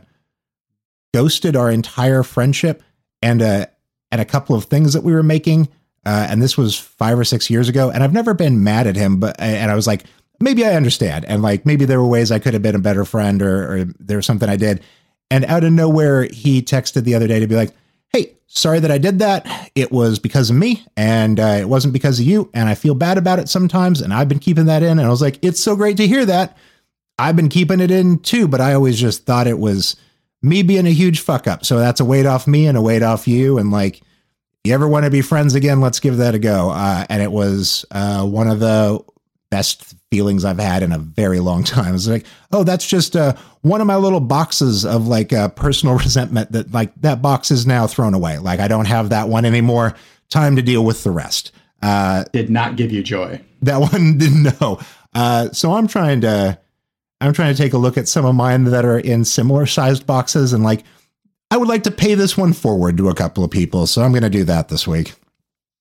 ghosted 1.13 1.55
our 1.55 1.71
entire 1.71 2.23
friendship 2.23 2.83
and 3.21 3.41
uh, 3.41 3.67
and 4.11 4.19
a 4.19 4.25
couple 4.25 4.53
of 4.53 4.65
things 4.65 4.91
that 4.91 5.03
we 5.05 5.13
were 5.13 5.23
making. 5.23 5.69
Uh, 6.05 6.27
and 6.29 6.41
this 6.41 6.57
was 6.57 6.77
five 6.77 7.17
or 7.17 7.23
six 7.23 7.49
years 7.49 7.69
ago. 7.69 7.89
And 7.89 8.03
I've 8.03 8.13
never 8.13 8.33
been 8.33 8.63
mad 8.63 8.87
at 8.87 8.95
him, 8.95 9.19
but 9.19 9.39
and 9.39 9.71
I 9.71 9.75
was 9.75 9.87
like, 9.87 10.03
maybe 10.39 10.65
I 10.65 10.75
understand, 10.75 11.25
and 11.25 11.41
like 11.41 11.65
maybe 11.65 11.85
there 11.85 11.99
were 12.01 12.07
ways 12.07 12.31
I 12.31 12.39
could 12.39 12.53
have 12.53 12.61
been 12.63 12.75
a 12.75 12.79
better 12.79 13.05
friend, 13.05 13.41
or, 13.41 13.73
or 13.73 13.83
there 13.99 14.17
was 14.17 14.25
something 14.25 14.49
I 14.49 14.57
did. 14.57 14.83
And 15.31 15.45
out 15.45 15.63
of 15.63 15.73
nowhere, 15.73 16.23
he 16.23 16.61
texted 16.61 17.03
the 17.03 17.15
other 17.15 17.27
day 17.27 17.39
to 17.39 17.47
be 17.47 17.55
like, 17.55 17.71
hey, 18.13 18.33
sorry 18.47 18.79
that 18.79 18.91
I 18.91 18.97
did 18.97 19.19
that. 19.19 19.71
It 19.75 19.91
was 19.91 20.19
because 20.19 20.49
of 20.49 20.55
me 20.55 20.85
and 20.95 21.39
uh, 21.39 21.57
it 21.59 21.67
wasn't 21.67 21.93
because 21.93 22.19
of 22.19 22.25
you. 22.25 22.49
And 22.53 22.69
I 22.69 22.75
feel 22.75 22.95
bad 22.95 23.17
about 23.17 23.39
it 23.39 23.49
sometimes. 23.49 24.01
And 24.01 24.13
I've 24.13 24.29
been 24.29 24.39
keeping 24.39 24.65
that 24.65 24.83
in. 24.83 24.99
And 24.99 25.01
I 25.01 25.09
was 25.09 25.21
like, 25.21 25.39
it's 25.41 25.61
so 25.61 25.75
great 25.75 25.97
to 25.97 26.07
hear 26.07 26.25
that. 26.25 26.57
I've 27.17 27.35
been 27.35 27.49
keeping 27.49 27.79
it 27.79 27.91
in 27.91 28.19
too, 28.19 28.47
but 28.47 28.61
I 28.61 28.73
always 28.73 28.99
just 28.99 29.25
thought 29.25 29.47
it 29.47 29.59
was 29.59 29.95
me 30.41 30.61
being 30.61 30.85
a 30.85 30.91
huge 30.91 31.21
fuck 31.21 31.47
up. 31.47 31.65
So 31.65 31.79
that's 31.79 31.99
a 31.99 32.05
weight 32.05 32.25
off 32.25 32.45
me 32.45 32.67
and 32.67 32.77
a 32.77 32.81
weight 32.81 33.03
off 33.03 33.27
you. 33.27 33.57
And 33.57 33.71
like, 33.71 34.01
you 34.65 34.73
ever 34.73 34.87
want 34.87 35.05
to 35.05 35.11
be 35.11 35.21
friends 35.21 35.55
again? 35.55 35.81
Let's 35.81 35.99
give 35.99 36.17
that 36.17 36.35
a 36.35 36.39
go. 36.39 36.69
Uh, 36.69 37.05
and 37.09 37.21
it 37.21 37.31
was 37.31 37.85
uh, 37.91 38.25
one 38.25 38.47
of 38.47 38.59
the 38.59 39.03
best 39.49 39.95
feelings 40.11 40.43
I've 40.45 40.59
had 40.59 40.83
in 40.83 40.91
a 40.91 40.97
very 40.97 41.39
long 41.39 41.63
time. 41.63 41.95
It's 41.95 42.07
like, 42.07 42.25
oh, 42.51 42.63
that's 42.63 42.87
just 42.87 43.15
uh, 43.15 43.35
one 43.61 43.81
of 43.81 43.87
my 43.87 43.95
little 43.95 44.19
boxes 44.19 44.85
of 44.85 45.07
like 45.07 45.33
uh, 45.33 45.49
personal 45.49 45.97
resentment 45.99 46.51
that 46.53 46.71
like 46.73 46.93
that 47.01 47.21
box 47.21 47.51
is 47.51 47.65
now 47.65 47.87
thrown 47.87 48.13
away. 48.13 48.37
Like 48.37 48.59
I 48.59 48.67
don't 48.67 48.85
have 48.85 49.09
that 49.09 49.29
one 49.29 49.45
anymore. 49.45 49.95
Time 50.29 50.55
to 50.55 50.61
deal 50.61 50.83
with 50.83 51.03
the 51.03 51.11
rest. 51.11 51.51
Uh, 51.81 52.23
Did 52.33 52.49
not 52.49 52.75
give 52.75 52.91
you 52.91 53.03
joy. 53.03 53.39
That 53.61 53.77
one 53.91 54.17
didn't 54.17 54.59
know. 54.59 54.79
Uh, 55.13 55.51
so 55.51 55.73
I'm 55.73 55.87
trying 55.87 56.21
to, 56.21 56.59
I'm 57.21 57.33
trying 57.33 57.53
to 57.55 57.61
take 57.61 57.73
a 57.73 57.77
look 57.77 57.97
at 57.97 58.07
some 58.07 58.25
of 58.25 58.35
mine 58.35 58.65
that 58.65 58.83
are 58.85 58.99
in 58.99 59.23
similar 59.23 59.65
sized 59.65 60.05
boxes 60.05 60.51
and 60.53 60.63
like, 60.63 60.83
I 61.55 61.57
would 61.57 61.69
like 61.69 61.83
to 61.83 61.91
pay 61.91 62.15
this 62.15 62.35
one 62.35 62.51
forward 62.51 62.97
to 62.97 63.07
a 63.07 63.15
couple 63.15 63.41
of 63.41 63.49
people. 63.49 63.87
So 63.87 64.01
I'm 64.01 64.11
going 64.11 64.23
to 64.23 64.29
do 64.29 64.43
that 64.43 64.67
this 64.67 64.85
week. 64.85 65.13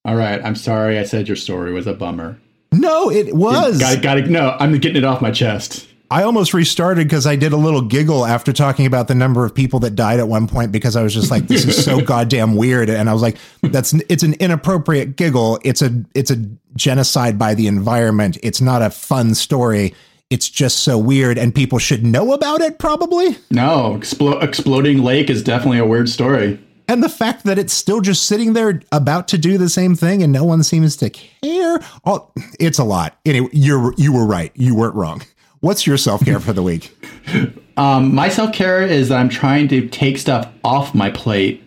All 0.04 0.14
right. 0.14 0.40
I'm 0.44 0.54
sorry 0.54 1.00
I 1.00 1.02
said 1.02 1.26
your 1.26 1.37
story 1.37 1.72
was 1.72 1.88
a 1.88 1.94
bummer. 1.94 2.38
No, 2.70 3.10
it 3.10 3.34
was. 3.34 3.80
Got, 3.80 4.00
got 4.00 4.18
it. 4.18 4.28
No, 4.28 4.56
I'm 4.60 4.78
getting 4.78 4.98
it 4.98 5.04
off 5.04 5.20
my 5.20 5.32
chest. 5.32 5.88
I 6.12 6.22
almost 6.22 6.54
restarted 6.54 7.08
because 7.08 7.26
I 7.26 7.34
did 7.34 7.52
a 7.52 7.56
little 7.56 7.82
giggle 7.82 8.24
after 8.24 8.52
talking 8.52 8.87
about 8.87 9.08
the 9.08 9.16
number 9.16 9.44
of 9.44 9.52
people 9.52 9.80
that 9.80 9.96
died 9.96 10.20
at 10.20 10.28
one 10.28 10.46
point 10.46 10.70
because 10.70 10.94
I 10.94 11.02
was 11.02 11.12
just 11.12 11.32
like, 11.32 11.48
this 11.48 11.64
is 11.64 11.84
so 11.84 12.00
goddamn 12.04 12.54
weird. 12.54 12.88
And 12.88 13.10
I 13.10 13.12
was 13.12 13.22
like, 13.22 13.37
that's 13.60 13.94
it's 14.08 14.22
an 14.22 14.34
inappropriate 14.34 15.16
giggle. 15.16 15.58
It's 15.64 15.82
a 15.82 16.04
it's 16.14 16.30
a 16.30 16.37
genocide 16.76 17.37
by 17.37 17.54
the 17.54 17.66
environment. 17.66 18.38
It's 18.44 18.60
not 18.60 18.80
a 18.80 18.90
fun 18.90 19.34
story. 19.34 19.92
It's 20.35 20.51
just 20.51 20.79
so 20.79 20.99
weird, 20.99 21.38
and 21.38 21.55
people 21.55 21.79
should 21.79 22.05
know 22.05 22.33
about 22.33 22.61
it. 22.61 22.81
Probably. 22.81 23.37
No, 23.53 23.97
explo- 23.97 24.42
exploding 24.42 25.01
lake 25.01 25.31
is 25.31 25.44
definitely 25.44 25.79
a 25.79 25.87
weird 25.87 26.09
story. 26.09 26.59
And 26.88 27.05
the 27.05 27.09
fact 27.09 27.44
that 27.44 27.57
it's 27.57 27.73
still 27.73 28.01
just 28.01 28.27
sitting 28.27 28.53
there 28.53 28.83
about 28.90 29.29
to 29.29 29.38
do 29.38 29.59
the 29.59 29.68
same 29.68 29.94
thing 29.94 30.25
and 30.25 30.33
no 30.33 30.42
one 30.42 30.64
seems 30.64 30.97
to 30.97 31.09
care? 31.09 31.79
Oh, 32.05 32.33
it's 32.59 32.81
a 32.81 32.85
lot. 32.85 33.16
Anyway 33.25 33.49
you're 33.53 33.94
you 33.97 34.12
were 34.12 34.27
right. 34.27 34.51
You 34.57 34.75
weren't 34.75 34.97
wrong. 34.97 35.23
What's 35.61 35.87
your 35.87 35.97
self-care 35.97 36.40
for 36.40 36.53
the 36.53 36.62
week? 36.62 36.90
Um, 37.77 38.14
my 38.14 38.29
self-care 38.29 38.83
is 38.83 39.09
that 39.09 39.18
i'm 39.18 39.29
trying 39.29 39.66
to 39.66 39.88
take 39.88 40.18
stuff 40.18 40.49
off 40.62 40.94
my 40.94 41.11
plate 41.11 41.61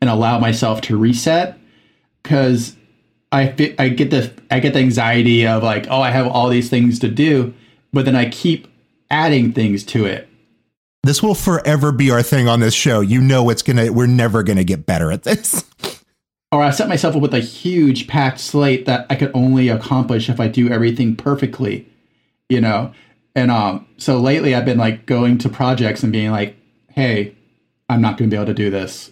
and 0.00 0.10
allow 0.10 0.40
myself 0.40 0.80
to 0.80 0.96
reset 0.96 1.56
because 2.20 2.74
I, 3.30 3.54
I 3.78 3.88
get 3.90 4.10
the 4.10 4.32
i 4.50 4.58
get 4.58 4.72
the 4.72 4.80
anxiety 4.80 5.46
of 5.46 5.62
like 5.62 5.86
oh 5.88 6.00
i 6.00 6.10
have 6.10 6.26
all 6.26 6.48
these 6.48 6.68
things 6.68 6.98
to 6.98 7.08
do 7.08 7.54
but 7.92 8.04
then 8.04 8.16
i 8.16 8.28
keep 8.28 8.68
adding 9.10 9.52
things 9.52 9.84
to 9.84 10.04
it 10.04 10.28
this 11.04 11.20
will 11.20 11.34
forever 11.34 11.90
be 11.90 12.12
our 12.12 12.22
thing 12.22 12.46
on 12.46 12.60
this 12.60 12.74
show. 12.74 13.00
You 13.00 13.20
know, 13.20 13.50
it's 13.50 13.62
gonna. 13.62 13.92
We're 13.92 14.06
never 14.06 14.44
gonna 14.44 14.64
get 14.64 14.86
better 14.86 15.10
at 15.10 15.24
this. 15.24 15.64
Or 16.52 16.62
I 16.62 16.70
set 16.70 16.86
myself 16.86 17.16
up 17.16 17.22
with 17.22 17.32
a 17.32 17.40
huge 17.40 18.06
packed 18.06 18.38
slate 18.38 18.84
that 18.84 19.06
I 19.08 19.14
could 19.14 19.30
only 19.32 19.68
accomplish 19.68 20.28
if 20.28 20.38
I 20.38 20.48
do 20.48 20.68
everything 20.68 21.16
perfectly, 21.16 21.88
you 22.50 22.60
know. 22.60 22.92
And 23.34 23.50
um, 23.50 23.86
so 23.96 24.20
lately 24.20 24.54
I've 24.54 24.66
been 24.66 24.76
like 24.76 25.06
going 25.06 25.38
to 25.38 25.48
projects 25.48 26.02
and 26.02 26.12
being 26.12 26.30
like, 26.30 26.56
"Hey, 26.88 27.34
I'm 27.88 28.02
not 28.02 28.18
going 28.18 28.28
to 28.28 28.34
be 28.34 28.38
able 28.38 28.46
to 28.46 28.54
do 28.54 28.70
this," 28.70 29.10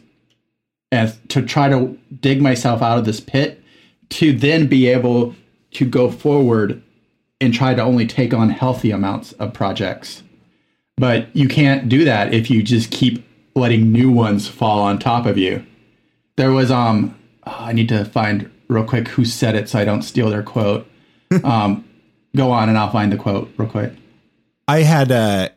and 0.93 1.13
to 1.31 1.43
try 1.43 1.69
to 1.71 1.99
dig 2.21 2.41
myself 2.41 2.83
out 2.83 2.99
of 2.99 3.05
this 3.05 3.21
pit 3.21 3.65
to 4.11 4.33
then 4.33 4.67
be 4.67 4.87
able 4.87 5.35
to 5.73 5.87
go 5.87 6.11
forward 6.11 6.83
and 7.41 7.55
try 7.55 7.75
to 7.75 7.83
only 7.83 8.07
take 8.07 8.35
on 8.35 8.51
healthy 8.51 8.91
amounts 8.91 9.33
of 9.35 9.53
projects. 9.53 10.23
But 10.97 11.35
you 11.35 11.49
can't 11.49 11.89
do 11.89 12.05
that 12.05 12.35
if 12.35 12.51
you 12.51 12.63
just 12.63 12.91
keep 12.91 13.27
letting 13.55 13.91
new 13.91 14.11
ones 14.11 14.47
fall 14.49 14.81
on 14.81 14.99
top 14.99 15.27
of 15.27 15.39
you. 15.39 15.65
There 16.37 16.53
was 16.53 16.71
um 16.71 17.17
oh, 17.47 17.57
I 17.59 17.73
need 17.73 17.89
to 17.89 18.05
find 18.05 18.51
real 18.69 18.85
quick 18.85 19.09
who 19.09 19.25
said 19.25 19.55
it 19.55 19.69
so 19.69 19.79
I 19.79 19.85
don't 19.85 20.03
steal 20.03 20.31
their 20.31 20.43
quote. 20.43 20.87
um 21.45 21.89
go 22.37 22.51
on 22.51 22.69
and 22.69 22.79
I'll 22.79 22.91
find 22.91 23.13
the 23.13 23.17
quote 23.17 23.51
real 23.57 23.69
quick. 23.69 23.93
I 24.69 24.83
had 24.83 25.11
uh 25.11 25.49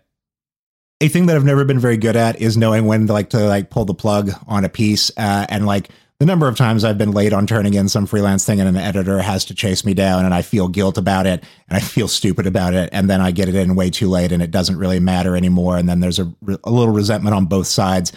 a 1.03 1.09
thing 1.09 1.25
that 1.25 1.35
I've 1.35 1.43
never 1.43 1.65
been 1.65 1.79
very 1.79 1.97
good 1.97 2.15
at 2.15 2.39
is 2.41 2.55
knowing 2.55 2.85
when 2.85 3.07
to 3.07 3.13
like 3.13 3.29
to 3.31 3.45
like 3.45 3.69
pull 3.69 3.83
the 3.83 3.93
plug 3.93 4.31
on 4.47 4.63
a 4.63 4.69
piece 4.69 5.11
uh, 5.17 5.45
and 5.49 5.65
like 5.65 5.89
the 6.23 6.27
number 6.27 6.47
of 6.47 6.55
times 6.55 6.85
I've 6.85 6.97
been 6.97 7.11
late 7.11 7.33
on 7.33 7.45
turning 7.45 7.73
in 7.73 7.89
some 7.89 8.05
freelance 8.05 8.45
thing 8.45 8.61
and 8.61 8.69
an 8.69 8.77
editor 8.77 9.21
has 9.21 9.43
to 9.45 9.53
chase 9.53 9.83
me 9.83 9.93
down 9.93 10.23
and 10.23 10.33
I 10.33 10.41
feel 10.41 10.69
guilt 10.69 10.97
about 10.97 11.27
it 11.27 11.43
and 11.67 11.75
I 11.75 11.81
feel 11.81 12.07
stupid 12.07 12.47
about 12.47 12.73
it. 12.73 12.87
And 12.93 13.09
then 13.09 13.19
I 13.19 13.31
get 13.31 13.49
it 13.49 13.55
in 13.55 13.75
way 13.75 13.89
too 13.89 14.07
late 14.07 14.31
and 14.31 14.41
it 14.41 14.49
doesn't 14.49 14.77
really 14.77 15.01
matter 15.01 15.35
anymore. 15.35 15.75
And 15.75 15.89
then 15.89 15.99
there's 15.99 16.19
a, 16.19 16.33
a 16.63 16.71
little 16.71 16.93
resentment 16.93 17.35
on 17.35 17.47
both 17.47 17.67
sides. 17.67 18.13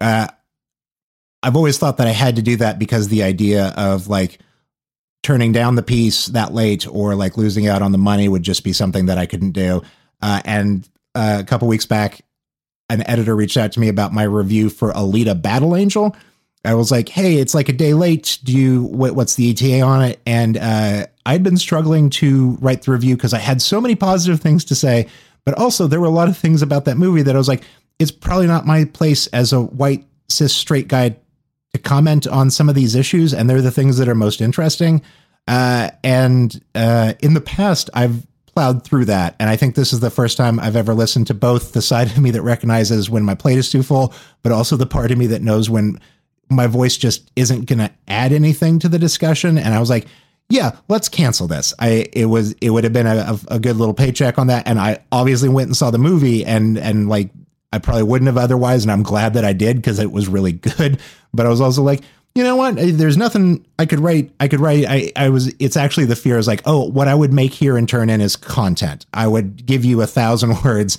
Uh, 0.00 0.26
I've 1.44 1.54
always 1.54 1.78
thought 1.78 1.98
that 1.98 2.08
I 2.08 2.10
had 2.10 2.34
to 2.36 2.42
do 2.42 2.56
that 2.56 2.80
because 2.80 3.06
the 3.06 3.22
idea 3.22 3.72
of 3.76 4.08
like 4.08 4.40
turning 5.22 5.52
down 5.52 5.76
the 5.76 5.82
piece 5.84 6.26
that 6.26 6.52
late 6.52 6.88
or 6.88 7.14
like 7.14 7.36
losing 7.36 7.68
out 7.68 7.82
on 7.82 7.92
the 7.92 7.98
money 7.98 8.28
would 8.28 8.42
just 8.42 8.64
be 8.64 8.72
something 8.72 9.06
that 9.06 9.18
I 9.18 9.26
couldn't 9.26 9.52
do. 9.52 9.80
Uh, 10.20 10.42
and 10.44 10.88
uh, 11.14 11.36
a 11.40 11.44
couple 11.44 11.68
weeks 11.68 11.86
back, 11.86 12.22
an 12.88 13.08
editor 13.08 13.36
reached 13.36 13.56
out 13.56 13.70
to 13.70 13.80
me 13.80 13.86
about 13.86 14.12
my 14.12 14.24
review 14.24 14.70
for 14.70 14.92
Alita 14.92 15.40
Battle 15.40 15.76
Angel. 15.76 16.16
I 16.64 16.74
was 16.74 16.90
like, 16.90 17.08
"Hey, 17.08 17.36
it's 17.36 17.54
like 17.54 17.68
a 17.68 17.72
day 17.72 17.94
late. 17.94 18.38
Do 18.42 18.52
you 18.52 18.84
what, 18.84 19.14
what's 19.14 19.34
the 19.34 19.50
ETA 19.50 19.80
on 19.82 20.02
it?" 20.02 20.20
And 20.26 20.56
uh, 20.56 21.06
I'd 21.26 21.42
been 21.42 21.56
struggling 21.56 22.10
to 22.10 22.58
write 22.60 22.82
the 22.82 22.92
review 22.92 23.16
because 23.16 23.34
I 23.34 23.38
had 23.38 23.60
so 23.62 23.80
many 23.80 23.94
positive 23.94 24.40
things 24.40 24.64
to 24.66 24.74
say, 24.74 25.08
but 25.44 25.58
also 25.58 25.86
there 25.86 26.00
were 26.00 26.06
a 26.06 26.10
lot 26.10 26.28
of 26.28 26.36
things 26.36 26.62
about 26.62 26.84
that 26.86 26.96
movie 26.96 27.22
that 27.22 27.34
I 27.34 27.38
was 27.38 27.48
like, 27.48 27.64
"It's 27.98 28.10
probably 28.10 28.46
not 28.46 28.66
my 28.66 28.84
place 28.84 29.26
as 29.28 29.52
a 29.52 29.60
white 29.60 30.04
cis 30.28 30.54
straight 30.54 30.88
guy 30.88 31.16
to 31.72 31.78
comment 31.78 32.26
on 32.26 32.50
some 32.50 32.68
of 32.68 32.74
these 32.74 32.94
issues, 32.94 33.34
and 33.34 33.48
they're 33.48 33.62
the 33.62 33.70
things 33.70 33.98
that 33.98 34.08
are 34.08 34.14
most 34.14 34.40
interesting." 34.40 35.02
Uh, 35.46 35.90
and 36.02 36.62
uh, 36.74 37.14
in 37.20 37.34
the 37.34 37.40
past, 37.40 37.90
I've 37.92 38.26
plowed 38.54 38.84
through 38.84 39.06
that. 39.06 39.34
And 39.38 39.50
I 39.50 39.56
think 39.56 39.74
this 39.74 39.92
is 39.92 40.00
the 40.00 40.10
first 40.10 40.36
time 40.36 40.60
I've 40.60 40.76
ever 40.76 40.94
listened 40.94 41.26
to 41.26 41.34
both 41.34 41.72
the 41.72 41.82
side 41.82 42.06
of 42.08 42.18
me 42.18 42.30
that 42.30 42.42
recognizes 42.42 43.10
when 43.10 43.24
my 43.24 43.34
plate 43.34 43.58
is 43.58 43.70
too 43.70 43.82
full, 43.82 44.14
but 44.42 44.52
also 44.52 44.76
the 44.76 44.86
part 44.86 45.10
of 45.10 45.18
me 45.18 45.26
that 45.28 45.42
knows 45.42 45.68
when 45.68 46.00
my 46.50 46.66
voice 46.66 46.96
just 46.96 47.30
isn't 47.36 47.66
going 47.66 47.78
to 47.78 47.90
add 48.08 48.32
anything 48.32 48.78
to 48.80 48.88
the 48.88 48.98
discussion. 48.98 49.58
And 49.58 49.74
I 49.74 49.80
was 49.80 49.90
like, 49.90 50.06
yeah, 50.48 50.76
let's 50.88 51.08
cancel 51.08 51.46
this. 51.46 51.72
I 51.78 52.06
it 52.12 52.26
was 52.26 52.52
it 52.60 52.70
would 52.70 52.84
have 52.84 52.92
been 52.92 53.06
a, 53.06 53.38
a 53.48 53.58
good 53.58 53.76
little 53.76 53.94
paycheck 53.94 54.38
on 54.38 54.48
that, 54.48 54.68
and 54.68 54.78
I 54.78 54.98
obviously 55.10 55.48
went 55.48 55.68
and 55.68 55.76
saw 55.76 55.90
the 55.90 55.98
movie, 55.98 56.44
and 56.44 56.76
and 56.76 57.08
like 57.08 57.30
I 57.72 57.78
probably 57.78 58.02
wouldn't 58.02 58.26
have 58.26 58.36
otherwise, 58.36 58.84
and 58.84 58.92
I'm 58.92 59.02
glad 59.02 59.34
that 59.34 59.44
I 59.44 59.52
did 59.52 59.76
because 59.76 59.98
it 59.98 60.12
was 60.12 60.28
really 60.28 60.52
good. 60.76 61.00
But 61.32 61.46
I 61.46 61.48
was 61.48 61.60
also 61.60 61.82
like, 61.82 62.02
you 62.34 62.42
know 62.42 62.56
what? 62.56 62.76
There's 62.76 63.16
nothing 63.16 63.64
I 63.78 63.86
could 63.86 64.00
write. 64.00 64.32
I 64.38 64.48
could 64.48 64.60
write. 64.60 64.84
I, 64.86 65.12
I 65.16 65.28
was, 65.30 65.54
it's 65.58 65.76
actually 65.76 66.06
the 66.06 66.16
fear 66.16 66.36
is 66.36 66.46
like, 66.46 66.62
oh, 66.66 66.84
what 66.84 67.08
I 67.08 67.14
would 67.14 67.32
make 67.32 67.52
here 67.52 67.76
and 67.76 67.88
turn 67.88 68.10
in 68.10 68.20
is 68.20 68.36
content. 68.36 69.06
I 69.14 69.26
would 69.26 69.64
give 69.66 69.84
you 69.84 70.02
a 70.02 70.06
thousand 70.06 70.62
words 70.64 70.98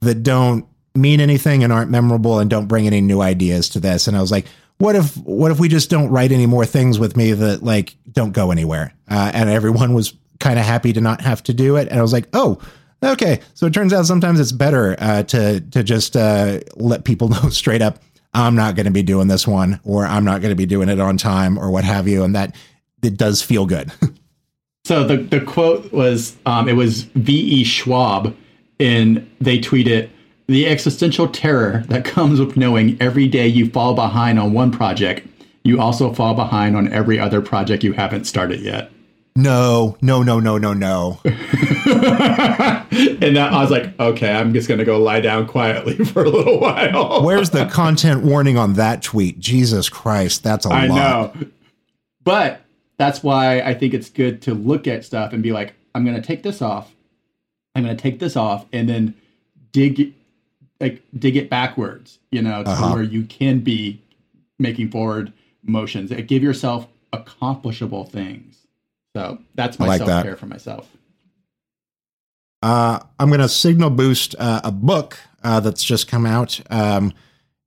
that 0.00 0.22
don't 0.22 0.66
mean 0.94 1.20
anything 1.20 1.62
and 1.62 1.72
aren't 1.72 1.90
memorable 1.90 2.38
and 2.38 2.48
don't 2.48 2.66
bring 2.66 2.86
any 2.86 3.00
new 3.00 3.20
ideas 3.20 3.68
to 3.70 3.80
this. 3.80 4.08
And 4.08 4.16
I 4.16 4.20
was 4.20 4.30
like, 4.30 4.46
what 4.80 4.96
if, 4.96 5.16
what 5.18 5.50
if 5.50 5.60
we 5.60 5.68
just 5.68 5.90
don't 5.90 6.08
write 6.08 6.32
any 6.32 6.46
more 6.46 6.66
things 6.66 6.98
with 6.98 7.16
me 7.16 7.32
that 7.32 7.62
like 7.62 7.96
don't 8.10 8.32
go 8.32 8.50
anywhere? 8.50 8.92
Uh, 9.08 9.30
and 9.34 9.48
everyone 9.48 9.94
was 9.94 10.14
kind 10.38 10.58
of 10.58 10.64
happy 10.64 10.92
to 10.92 11.00
not 11.00 11.20
have 11.20 11.42
to 11.44 11.54
do 11.54 11.76
it. 11.76 11.88
And 11.88 11.98
I 11.98 12.02
was 12.02 12.12
like, 12.12 12.28
oh, 12.32 12.60
okay. 13.02 13.40
So 13.54 13.66
it 13.66 13.74
turns 13.74 13.92
out 13.92 14.06
sometimes 14.06 14.40
it's 14.40 14.52
better 14.52 14.96
uh, 14.98 15.22
to, 15.24 15.60
to 15.60 15.82
just 15.82 16.16
uh, 16.16 16.60
let 16.76 17.04
people 17.04 17.28
know 17.30 17.50
straight 17.50 17.82
up 17.82 18.00
I'm 18.32 18.54
not 18.54 18.76
going 18.76 18.86
to 18.86 18.92
be 18.92 19.02
doing 19.02 19.28
this 19.28 19.46
one 19.46 19.80
or 19.84 20.06
I'm 20.06 20.24
not 20.24 20.40
going 20.40 20.50
to 20.50 20.56
be 20.56 20.66
doing 20.66 20.88
it 20.88 21.00
on 21.00 21.16
time 21.16 21.58
or 21.58 21.70
what 21.70 21.84
have 21.84 22.06
you. 22.06 22.22
And 22.22 22.34
that 22.36 22.54
it 23.02 23.16
does 23.16 23.42
feel 23.42 23.66
good. 23.66 23.90
so 24.84 25.04
the, 25.04 25.16
the 25.16 25.40
quote 25.40 25.92
was 25.92 26.36
um, 26.46 26.68
it 26.68 26.74
was 26.74 27.02
V.E. 27.02 27.64
Schwab, 27.64 28.36
and 28.78 29.28
they 29.40 29.58
tweeted, 29.58 30.10
The 30.50 30.66
existential 30.66 31.28
terror 31.28 31.84
that 31.86 32.04
comes 32.04 32.40
with 32.40 32.56
knowing 32.56 33.00
every 33.00 33.28
day 33.28 33.46
you 33.46 33.70
fall 33.70 33.94
behind 33.94 34.36
on 34.36 34.52
one 34.52 34.72
project, 34.72 35.24
you 35.62 35.80
also 35.80 36.12
fall 36.12 36.34
behind 36.34 36.76
on 36.76 36.92
every 36.92 37.20
other 37.20 37.40
project 37.40 37.84
you 37.84 37.92
haven't 37.92 38.24
started 38.24 38.58
yet. 38.58 38.90
No, 39.36 39.96
no, 40.00 40.24
no, 40.24 40.40
no, 40.40 40.58
no, 40.58 40.72
no. 40.72 41.20
and 41.24 41.36
that, 43.36 43.50
I 43.52 43.62
was 43.62 43.70
like, 43.70 43.96
okay, 44.00 44.32
I'm 44.32 44.52
just 44.52 44.66
going 44.66 44.80
to 44.80 44.84
go 44.84 45.00
lie 45.00 45.20
down 45.20 45.46
quietly 45.46 45.94
for 46.04 46.24
a 46.24 46.28
little 46.28 46.58
while. 46.58 47.22
Where's 47.22 47.50
the 47.50 47.66
content 47.66 48.24
warning 48.24 48.58
on 48.58 48.72
that 48.72 49.02
tweet? 49.04 49.38
Jesus 49.38 49.88
Christ, 49.88 50.42
that's 50.42 50.66
a 50.66 50.70
I 50.70 50.86
lot. 50.88 50.98
I 50.98 51.00
know. 51.00 51.32
But 52.24 52.62
that's 52.96 53.22
why 53.22 53.60
I 53.60 53.74
think 53.74 53.94
it's 53.94 54.10
good 54.10 54.42
to 54.42 54.54
look 54.54 54.88
at 54.88 55.04
stuff 55.04 55.32
and 55.32 55.44
be 55.44 55.52
like, 55.52 55.74
I'm 55.94 56.04
going 56.04 56.16
to 56.16 56.26
take 56.26 56.42
this 56.42 56.60
off. 56.60 56.92
I'm 57.76 57.84
going 57.84 57.96
to 57.96 58.02
take 58.02 58.18
this 58.18 58.34
off 58.34 58.66
and 58.72 58.88
then 58.88 59.14
dig 59.70 60.12
like 60.80 61.02
dig 61.18 61.36
it 61.36 61.50
backwards, 61.50 62.18
you 62.30 62.42
know, 62.42 62.62
to 62.62 62.70
uh-huh. 62.70 62.92
where 62.94 63.02
you 63.02 63.24
can 63.24 63.60
be 63.60 64.00
making 64.58 64.90
forward 64.90 65.32
motions. 65.62 66.10
Give 66.10 66.42
yourself 66.42 66.86
accomplishable 67.12 68.04
things 68.04 68.60
so 69.14 69.38
that's 69.54 69.78
my 69.78 69.86
like 69.86 69.98
self 69.98 70.22
care 70.22 70.36
for 70.36 70.46
myself. 70.46 70.88
Uh, 72.62 73.00
I'm 73.18 73.28
going 73.28 73.40
to 73.40 73.48
signal 73.48 73.90
boost 73.90 74.34
uh, 74.38 74.60
a 74.64 74.70
book 74.70 75.18
uh, 75.42 75.60
that's 75.60 75.82
just 75.82 76.08
come 76.08 76.26
out. 76.26 76.60
Um, 76.70 77.12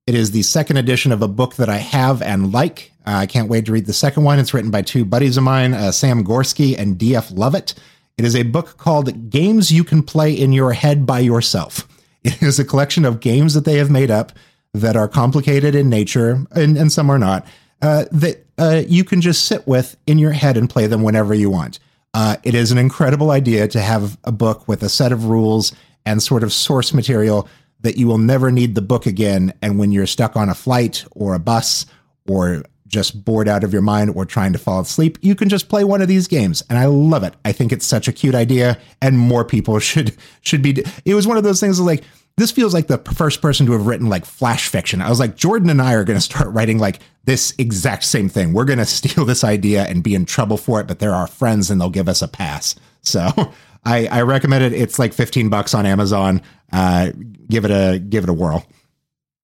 it 0.06 0.15
is 0.15 0.32
the 0.32 0.43
second 0.43 0.78
edition 0.78 1.12
of 1.12 1.21
a 1.21 1.28
book 1.28 1.56
that 1.56 1.69
I 1.69 1.78
have 1.78 2.21
and 2.21 2.52
like. 2.52 2.91
Uh, 3.06 3.12
I 3.12 3.26
can't 3.26 3.49
wait 3.49 3.65
to 3.65 3.71
read 3.71 3.86
the 3.86 3.93
second 3.93 4.23
one. 4.23 4.39
It's 4.39 4.54
written 4.54 4.71
by 4.71 4.82
two 4.82 5.04
buddies 5.04 5.38
of 5.38 5.43
mine, 5.43 5.73
uh, 5.73 5.91
Sam 5.91 6.23
Gorski 6.23 6.78
and 6.78 6.97
D.F. 6.97 7.32
Lovett. 7.32 7.73
It 8.17 8.26
is 8.26 8.36
a 8.36 8.43
book 8.43 8.78
called 8.78 9.30
Games 9.30 9.71
You 9.71 9.84
Can 9.84 10.04
Play 10.04 10.34
in 10.34 10.54
Your 10.54 10.73
Head 10.73 11.06
by 11.06 11.19
Yourself. 11.19 11.88
It 12.34 12.42
is 12.42 12.58
a 12.58 12.66
collection 12.66 13.04
of 13.04 13.20
games 13.20 13.54
that 13.54 13.66
they 13.66 13.78
have 13.78 13.92
made 13.92 14.10
up 14.10 14.32
that 14.74 14.96
are 14.96 15.08
complicated 15.08 15.76
in 15.76 15.90
nature, 15.90 16.46
and, 16.52 16.78
and 16.78 16.92
some 16.92 17.10
are 17.10 17.20
not, 17.20 17.46
uh, 17.82 18.06
that 18.12 18.46
uh, 18.58 18.82
you 18.88 19.04
can 19.04 19.20
just 19.20 19.46
sit 19.46 19.68
with 19.68 19.98
in 20.08 20.18
your 20.18 20.32
head 20.32 20.56
and 20.56 20.70
play 20.70 20.88
them 20.88 21.04
whenever 21.04 21.34
you 21.34 21.50
want. 21.50 21.80
Uh, 22.14 22.38
it 22.44 22.56
is 22.56 22.72
an 22.72 22.78
incredible 22.78 23.32
idea 23.32 23.68
to 23.68 23.82
have 23.82 24.18
a 24.24 24.32
book 24.32 24.68
with 24.68 24.84
a 24.84 24.90
set 24.90 25.12
of 25.12 25.26
rules 25.26 25.74
and 26.06 26.22
sort 26.22 26.44
of 26.44 26.54
source 26.54 26.94
material 26.94 27.48
that 27.82 27.98
you 27.98 28.08
will 28.08 28.18
never 28.18 28.52
need 28.52 28.76
the 28.76 28.82
book 28.82 29.06
again. 29.06 29.54
And 29.62 29.78
when 29.78 29.92
you're 29.92 30.08
stuck 30.08 30.36
on 30.36 30.50
a 30.50 30.56
flight 30.56 31.06
or 31.12 31.34
a 31.34 31.40
bus 31.40 31.86
or 32.28 32.64
just 32.93 33.25
bored 33.25 33.49
out 33.49 33.63
of 33.63 33.73
your 33.73 33.82
mind 33.82 34.12
or 34.15 34.25
trying 34.25 34.53
to 34.53 34.60
fall 34.60 34.79
asleep, 34.79 35.17
you 35.21 35.36
can 35.36 35.49
just 35.49 35.67
play 35.67 35.84
one 35.84 36.01
of 36.01 36.08
these 36.08 36.27
games. 36.27 36.63
And 36.69 36.79
I 36.79 36.86
love 36.86 37.23
it. 37.23 37.34
I 37.43 37.51
think 37.51 37.73
it's 37.73 37.86
such 37.86 38.08
a 38.08 38.13
cute 38.13 38.36
idea 38.36 38.79
and 39.01 39.19
more 39.19 39.43
people 39.43 39.79
should 39.79 40.15
should 40.41 40.62
be 40.62 40.84
it 41.03 41.15
was 41.15 41.27
one 41.27 41.38
of 41.38 41.43
those 41.43 41.60
things 41.60 41.79
like 41.79 42.03
this 42.38 42.51
feels 42.51 42.73
like 42.73 42.88
the 42.88 42.97
first 42.97 43.41
person 43.41 43.65
to 43.67 43.73
have 43.73 43.86
written 43.86 44.10
like 44.10 44.25
flash 44.25 44.67
fiction. 44.67 45.01
I 45.01 45.10
was 45.10 45.19
like, 45.19 45.36
Jordan 45.36 45.69
and 45.69 45.82
I 45.82 45.93
are 45.93 46.03
going 46.03 46.17
to 46.17 46.21
start 46.21 46.47
writing 46.49 46.79
like 46.79 46.99
this 47.25 47.53
exact 47.60 48.03
same 48.03 48.27
thing. 48.27 48.53
We're 48.53 48.65
going 48.65 48.79
to 48.86 48.86
steal 48.86 49.25
this 49.25 49.43
idea 49.43 49.84
and 49.84 50.03
be 50.03 50.15
in 50.15 50.25
trouble 50.25 50.58
for 50.58 50.79
it, 50.79 50.88
but 50.88 50.99
they're 50.99 51.13
our 51.13 51.27
friends 51.27 51.69
and 51.69 51.79
they'll 51.79 51.89
give 51.89 52.10
us 52.10 52.21
a 52.21 52.27
pass. 52.27 52.75
So 53.01 53.29
I, 53.86 54.08
I 54.08 54.21
recommend 54.21 54.63
it. 54.63 54.73
It's 54.73 54.97
like 54.97 55.13
15 55.13 55.49
bucks 55.49 55.73
on 55.73 55.86
Amazon. 55.86 56.41
Uh, 56.71 57.12
give 57.49 57.65
it 57.65 57.71
a, 57.71 57.99
give 57.99 58.23
it 58.23 58.29
a 58.29 58.34
whirl. 58.34 58.65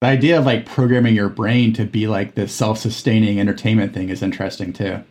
The 0.01 0.07
idea 0.07 0.39
of 0.39 0.45
like 0.45 0.65
programming 0.65 1.13
your 1.13 1.29
brain 1.29 1.73
to 1.73 1.85
be 1.85 2.07
like 2.07 2.35
this 2.35 2.53
self-sustaining 2.53 3.39
entertainment 3.39 3.93
thing 3.93 4.09
is 4.09 4.21
interesting 4.21 4.71
too. 4.71 5.03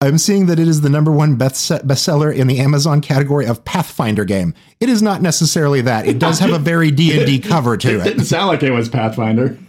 I'm 0.00 0.18
seeing 0.18 0.46
that 0.46 0.58
it 0.58 0.66
is 0.66 0.80
the 0.80 0.88
number 0.88 1.12
one 1.12 1.36
best 1.36 1.70
bestseller 1.70 2.34
in 2.34 2.48
the 2.48 2.58
Amazon 2.58 3.00
category 3.00 3.46
of 3.46 3.64
Pathfinder 3.64 4.24
game. 4.24 4.52
It 4.80 4.88
is 4.88 5.00
not 5.00 5.22
necessarily 5.22 5.80
that. 5.82 6.08
It 6.08 6.18
does 6.18 6.40
have 6.40 6.52
a 6.52 6.58
very 6.58 6.90
D 6.90 7.16
and 7.16 7.24
D 7.24 7.38
cover 7.48 7.76
to 7.76 7.88
it. 7.88 8.00
It 8.00 8.04
didn't 8.04 8.24
sound 8.24 8.48
like 8.48 8.64
it 8.64 8.72
was 8.72 8.88
Pathfinder. 8.88 9.50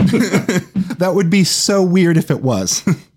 that 0.98 1.12
would 1.14 1.30
be 1.30 1.44
so 1.44 1.84
weird 1.84 2.18
if 2.18 2.32
it 2.32 2.42
was. 2.42 2.84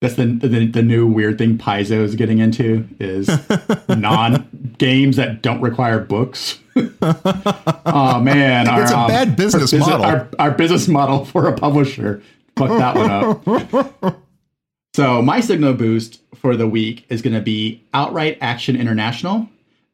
That's 0.00 0.14
the, 0.14 0.26
the, 0.26 0.66
the 0.66 0.82
new 0.82 1.08
weird 1.08 1.38
thing 1.38 1.58
Paizo 1.58 2.02
is 2.02 2.14
getting 2.14 2.38
into 2.38 2.88
is 3.00 3.28
non 3.88 4.74
games 4.78 5.16
that 5.16 5.42
don't 5.42 5.60
require 5.60 5.98
books. 5.98 6.60
oh 6.76 8.20
man, 8.20 8.68
it's 8.68 8.92
our, 8.92 9.00
a 9.00 9.02
um, 9.02 9.08
bad 9.08 9.36
business 9.36 9.72
our, 9.74 9.80
model. 9.80 10.04
Our, 10.04 10.28
our 10.38 10.50
business 10.52 10.86
model 10.86 11.24
for 11.24 11.48
a 11.48 11.52
publisher. 11.52 12.22
Fuck 12.56 12.78
that 12.78 12.94
one 12.94 14.04
up. 14.04 14.22
So 14.94 15.22
my 15.22 15.38
signal 15.38 15.74
boost 15.74 16.20
for 16.34 16.56
the 16.56 16.66
week 16.66 17.06
is 17.08 17.22
going 17.22 17.34
to 17.34 17.40
be 17.40 17.84
Outright 17.94 18.36
Action 18.40 18.74
International. 18.74 19.48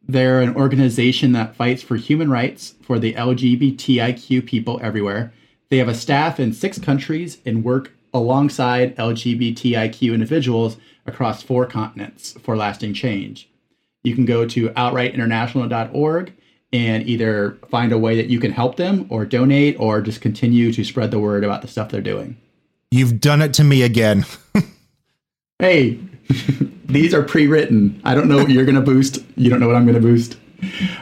They're 0.09 0.41
an 0.41 0.57
organization 0.57 1.33
that 1.33 1.55
fights 1.55 1.83
for 1.83 1.97
human 1.97 2.31
rights 2.31 2.75
for 2.81 2.99
the 2.99 3.13
LGBTIQ 3.13 4.47
people 4.47 4.81
everywhere. 4.83 5.31
They 5.69 5.77
have 5.77 5.89
a 5.89 5.95
staff 5.95 6.41
in 6.41 6.55
six 6.55 6.79
countries 6.79 7.37
and 7.45 7.63
work 7.63 7.93
alongside 8.15 8.97
LGBTIQ 8.97 10.15
individuals 10.15 10.77
across 11.07 11.43
four 11.43 11.67
continents 11.67 12.33
for 12.43 12.57
lasting 12.57 12.95
change. 12.95 13.51
You 14.05 14.15
can 14.15 14.25
go 14.25 14.47
to 14.47 14.71
outrightinternational.org 14.71 16.33
and 16.73 17.09
either 17.09 17.59
find 17.71 17.93
a 17.93 17.99
way 17.99 18.17
that 18.17 18.27
you 18.27 18.41
can 18.41 18.51
help 18.51 18.77
them 18.77 19.07
or 19.09 19.25
donate 19.25 19.77
or 19.79 20.01
just 20.01 20.21
continue 20.21 20.73
to 20.73 20.85
spread 20.85 21.11
the 21.11 21.19
word 21.19 21.45
about 21.45 21.63
the 21.63 21.69
stuff 21.69 21.91
they're 21.91 22.01
doing. 22.01 22.37
You've 22.91 23.21
done 23.21 23.43
it 23.43 23.55
to 23.55 23.65
me 23.65 23.83
again. 23.83 24.25
hey, 25.59 25.99
these 26.85 27.15
are 27.15 27.23
pre-written. 27.23 28.01
I 28.05 28.15
don't 28.15 28.29
know 28.29 28.39
what 28.39 28.51
you're 28.51 28.65
going 28.65 28.75
to 28.77 28.81
boost. 28.81 29.19
You 29.37 29.51
don't 29.51 29.61
know 29.61 29.67
what 29.67 29.77
I'm 29.77 29.85
going 29.85 29.95
to 29.95 30.01
boost. 30.01 30.37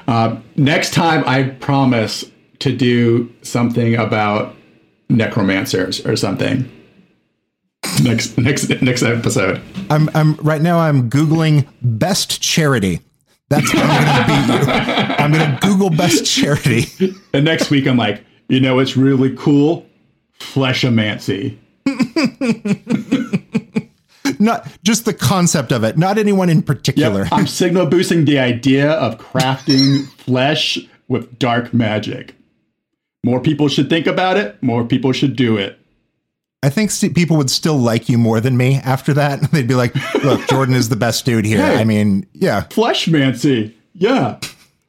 Uh, 0.07 0.41
next 0.57 0.93
time, 0.93 1.23
I 1.27 1.45
promise 1.45 2.25
to 2.61 2.75
do 2.75 3.33
something 3.43 3.95
about 3.95 4.55
necromancers 5.09 6.05
or 6.07 6.17
something. 6.17 6.71
Next, 8.03 8.39
next, 8.69 8.69
next 8.83 9.03
episode. 9.03 9.61
I'm, 9.91 10.09
I'm 10.15 10.35
right 10.37 10.61
now. 10.61 10.79
I'm 10.79 11.11
googling 11.11 11.67
best 11.83 12.41
charity. 12.43 13.01
That's 13.49 13.71
how 13.71 13.83
I'm 13.83 14.05
going 14.05 14.17
to 14.17 14.27
beat 14.29 14.67
you. 14.67 14.73
I'm 15.19 15.33
going 15.33 15.51
to 15.51 15.59
Google 15.67 15.91
best 15.91 16.25
charity. 16.25 16.87
And 17.35 17.45
next 17.45 17.71
week, 17.71 17.87
I'm 17.87 17.97
like, 17.97 18.25
you 18.49 18.61
know, 18.61 18.79
it's 18.79 18.97
really 18.97 19.35
cool. 19.37 19.87
Fleshamancy. 20.39 21.59
not 24.39 24.69
just 24.83 25.05
the 25.05 25.15
concept 25.15 25.73
of 25.73 25.85
it, 25.85 25.99
not 25.99 26.19
anyone 26.19 26.49
in 26.49 26.63
particular. 26.63 27.25
Yep, 27.25 27.33
I'm 27.33 27.47
signal 27.47 27.87
boosting 27.87 28.25
the 28.25 28.39
idea 28.39 28.93
of 28.93 29.19
crafting 29.19 30.07
flesh 30.09 30.79
with 31.09 31.39
dark 31.39 31.75
magic. 31.75 32.35
More 33.25 33.41
people 33.41 33.69
should 33.69 33.89
think 33.89 34.07
about 34.07 34.37
it. 34.37 34.61
More 34.63 34.85
people 34.85 35.13
should 35.13 35.37
do 35.37 35.57
it. 35.57 35.79
I 36.63 36.71
think 36.71 36.91
st- 36.93 37.15
people 37.15 37.37
would 37.39 37.51
still 37.51 37.77
like 37.77 38.09
you 38.09 38.19
more 38.19 38.41
than 38.41 38.57
me 38.57 38.77
after 38.77 39.13
that. 39.15 39.41
They'd 39.53 39.67
be 39.69 39.75
like, 39.75 39.95
"Look, 40.23 40.47
Jordan 40.49 40.75
is 40.75 40.89
the 40.89 40.97
best 40.97 41.25
dude 41.25 41.45
here." 41.45 41.59
Hey. 41.65 41.81
I 41.81 41.85
mean, 41.85 42.27
yeah, 42.35 42.63
Fleshmancy. 42.71 43.75
Yeah. 43.95 44.39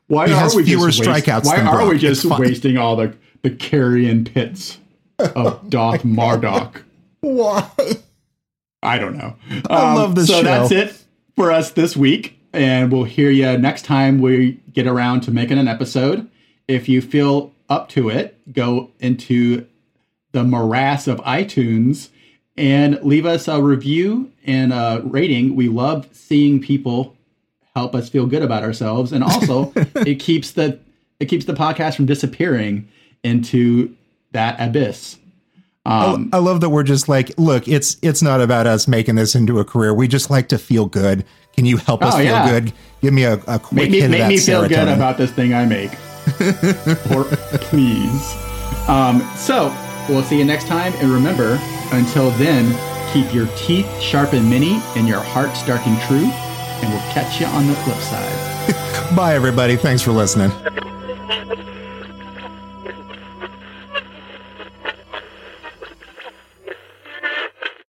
Why 0.08 0.28
He 0.28 0.34
are 0.34 0.56
we 0.56 0.64
fewer 0.66 0.90
just 0.92 1.08
waste- 1.08 1.26
strikeouts 1.26 1.46
Why 1.46 1.62
are 1.62 1.78
Brock. 1.78 1.90
we 1.92 1.98
just 1.98 2.26
wasting 2.26 2.78
all 2.78 2.96
the 2.96 3.16
the 3.42 3.50
carrion 3.50 4.24
pits 4.26 4.78
of 5.20 5.70
Doth 5.70 6.04
Mardok? 6.04 6.84
why? 7.22 7.70
I 8.84 8.98
don't 9.00 9.18
know. 9.18 9.36
I 9.70 9.94
love 9.96 10.10
um, 10.10 10.16
this 10.16 10.28
show. 10.28 10.34
so 10.36 10.40
show. 10.40 10.44
that's 10.44 10.72
it 10.72 11.04
for 11.36 11.52
us 11.52 11.72
this 11.72 11.96
week, 11.96 12.38
and 12.52 12.92
we'll 12.92 13.06
hear 13.06 13.30
you 13.30 13.58
next 13.58 13.86
time 13.86 14.22
we 14.22 14.60
get 14.74 14.88
around 14.88 15.22
to 15.22 15.32
making 15.32 15.58
an 15.58 15.68
episode. 15.70 16.30
If 16.68 16.88
you 16.90 17.02
feel 17.02 17.54
up 17.70 17.88
to 17.90 18.10
it, 18.10 18.38
go 18.54 18.92
into 19.00 19.66
the 20.34 20.44
morass 20.44 21.08
of 21.08 21.20
iTunes 21.22 22.10
and 22.58 23.02
leave 23.04 23.26
us 23.26 23.48
a 23.48 23.62
review 23.64 24.32
and 24.46 24.72
a 24.74 25.02
rating. 25.06 25.56
We 25.56 25.70
love 25.70 26.08
seeing 26.12 26.60
people 26.62 27.16
help 27.76 27.96
us 27.96 28.10
feel 28.10 28.28
good 28.28 28.44
about 28.44 28.62
ourselves, 28.64 29.12
and 29.12 29.24
also 29.24 29.72
it 29.96 30.16
keeps 30.20 30.52
the 30.52 30.80
it 31.20 31.26
keeps 31.26 31.46
the 31.46 31.54
podcast 31.54 31.96
from 31.96 32.06
disappearing 32.06 32.88
into 33.24 33.96
that 34.34 34.60
abyss. 34.60 35.18
Um, 35.86 36.30
I 36.32 36.38
love 36.38 36.62
that 36.62 36.70
we're 36.70 36.84
just 36.84 37.10
like, 37.10 37.32
look, 37.38 37.68
it's 37.68 37.98
it's 38.02 38.22
not 38.22 38.42
about 38.42 38.68
us 38.68 38.88
making 38.88 39.16
this 39.16 39.36
into 39.36 39.60
a 39.60 39.66
career. 39.66 39.94
We 39.94 40.08
just 40.08 40.30
like 40.30 40.48
to 40.50 40.58
feel 40.58 40.86
good. 40.86 41.26
Can 41.56 41.66
you 41.66 41.78
help 41.78 42.04
us 42.04 42.14
Oh, 42.16 42.18
feel 42.18 42.26
yeah. 42.28 42.50
good? 42.50 42.74
Give 43.02 43.14
me 43.14 43.24
a, 43.24 43.34
a 43.48 43.60
quick 43.60 43.74
make 43.74 43.92
me, 43.92 44.00
hit 44.00 44.06
of 44.06 44.12
make 44.12 44.20
that 44.22 44.28
me 44.30 44.38
feel 44.40 44.68
good 44.68 44.88
about 44.88 45.18
this 45.18 45.32
thing 45.32 45.54
I 45.54 45.66
make. 45.66 45.92
or 47.12 47.26
please. 47.68 48.36
Um, 48.88 49.22
so 49.36 49.70
we'll 50.10 50.24
see 50.24 50.38
you 50.38 50.46
next 50.46 50.68
time, 50.68 50.94
and 50.96 51.10
remember, 51.10 51.60
until 51.92 52.32
then, 52.32 52.74
keep 53.14 53.34
your 53.34 53.48
teeth 53.56 53.88
sharp 54.02 54.34
and 54.34 54.50
mini 54.50 54.82
and 54.96 55.08
your 55.08 55.22
heart 55.22 55.56
stark 55.56 55.86
and 55.86 56.00
true, 56.04 56.26
and 56.26 56.92
we'll 56.92 57.14
catch 57.14 57.40
you 57.40 57.46
on 57.48 57.68
the 57.68 57.76
flip 57.76 57.98
side. 57.98 59.16
Bye, 59.16 59.36
everybody. 59.36 59.76
Thanks 59.76 60.02
for 60.02 60.12
listening. 60.12 60.52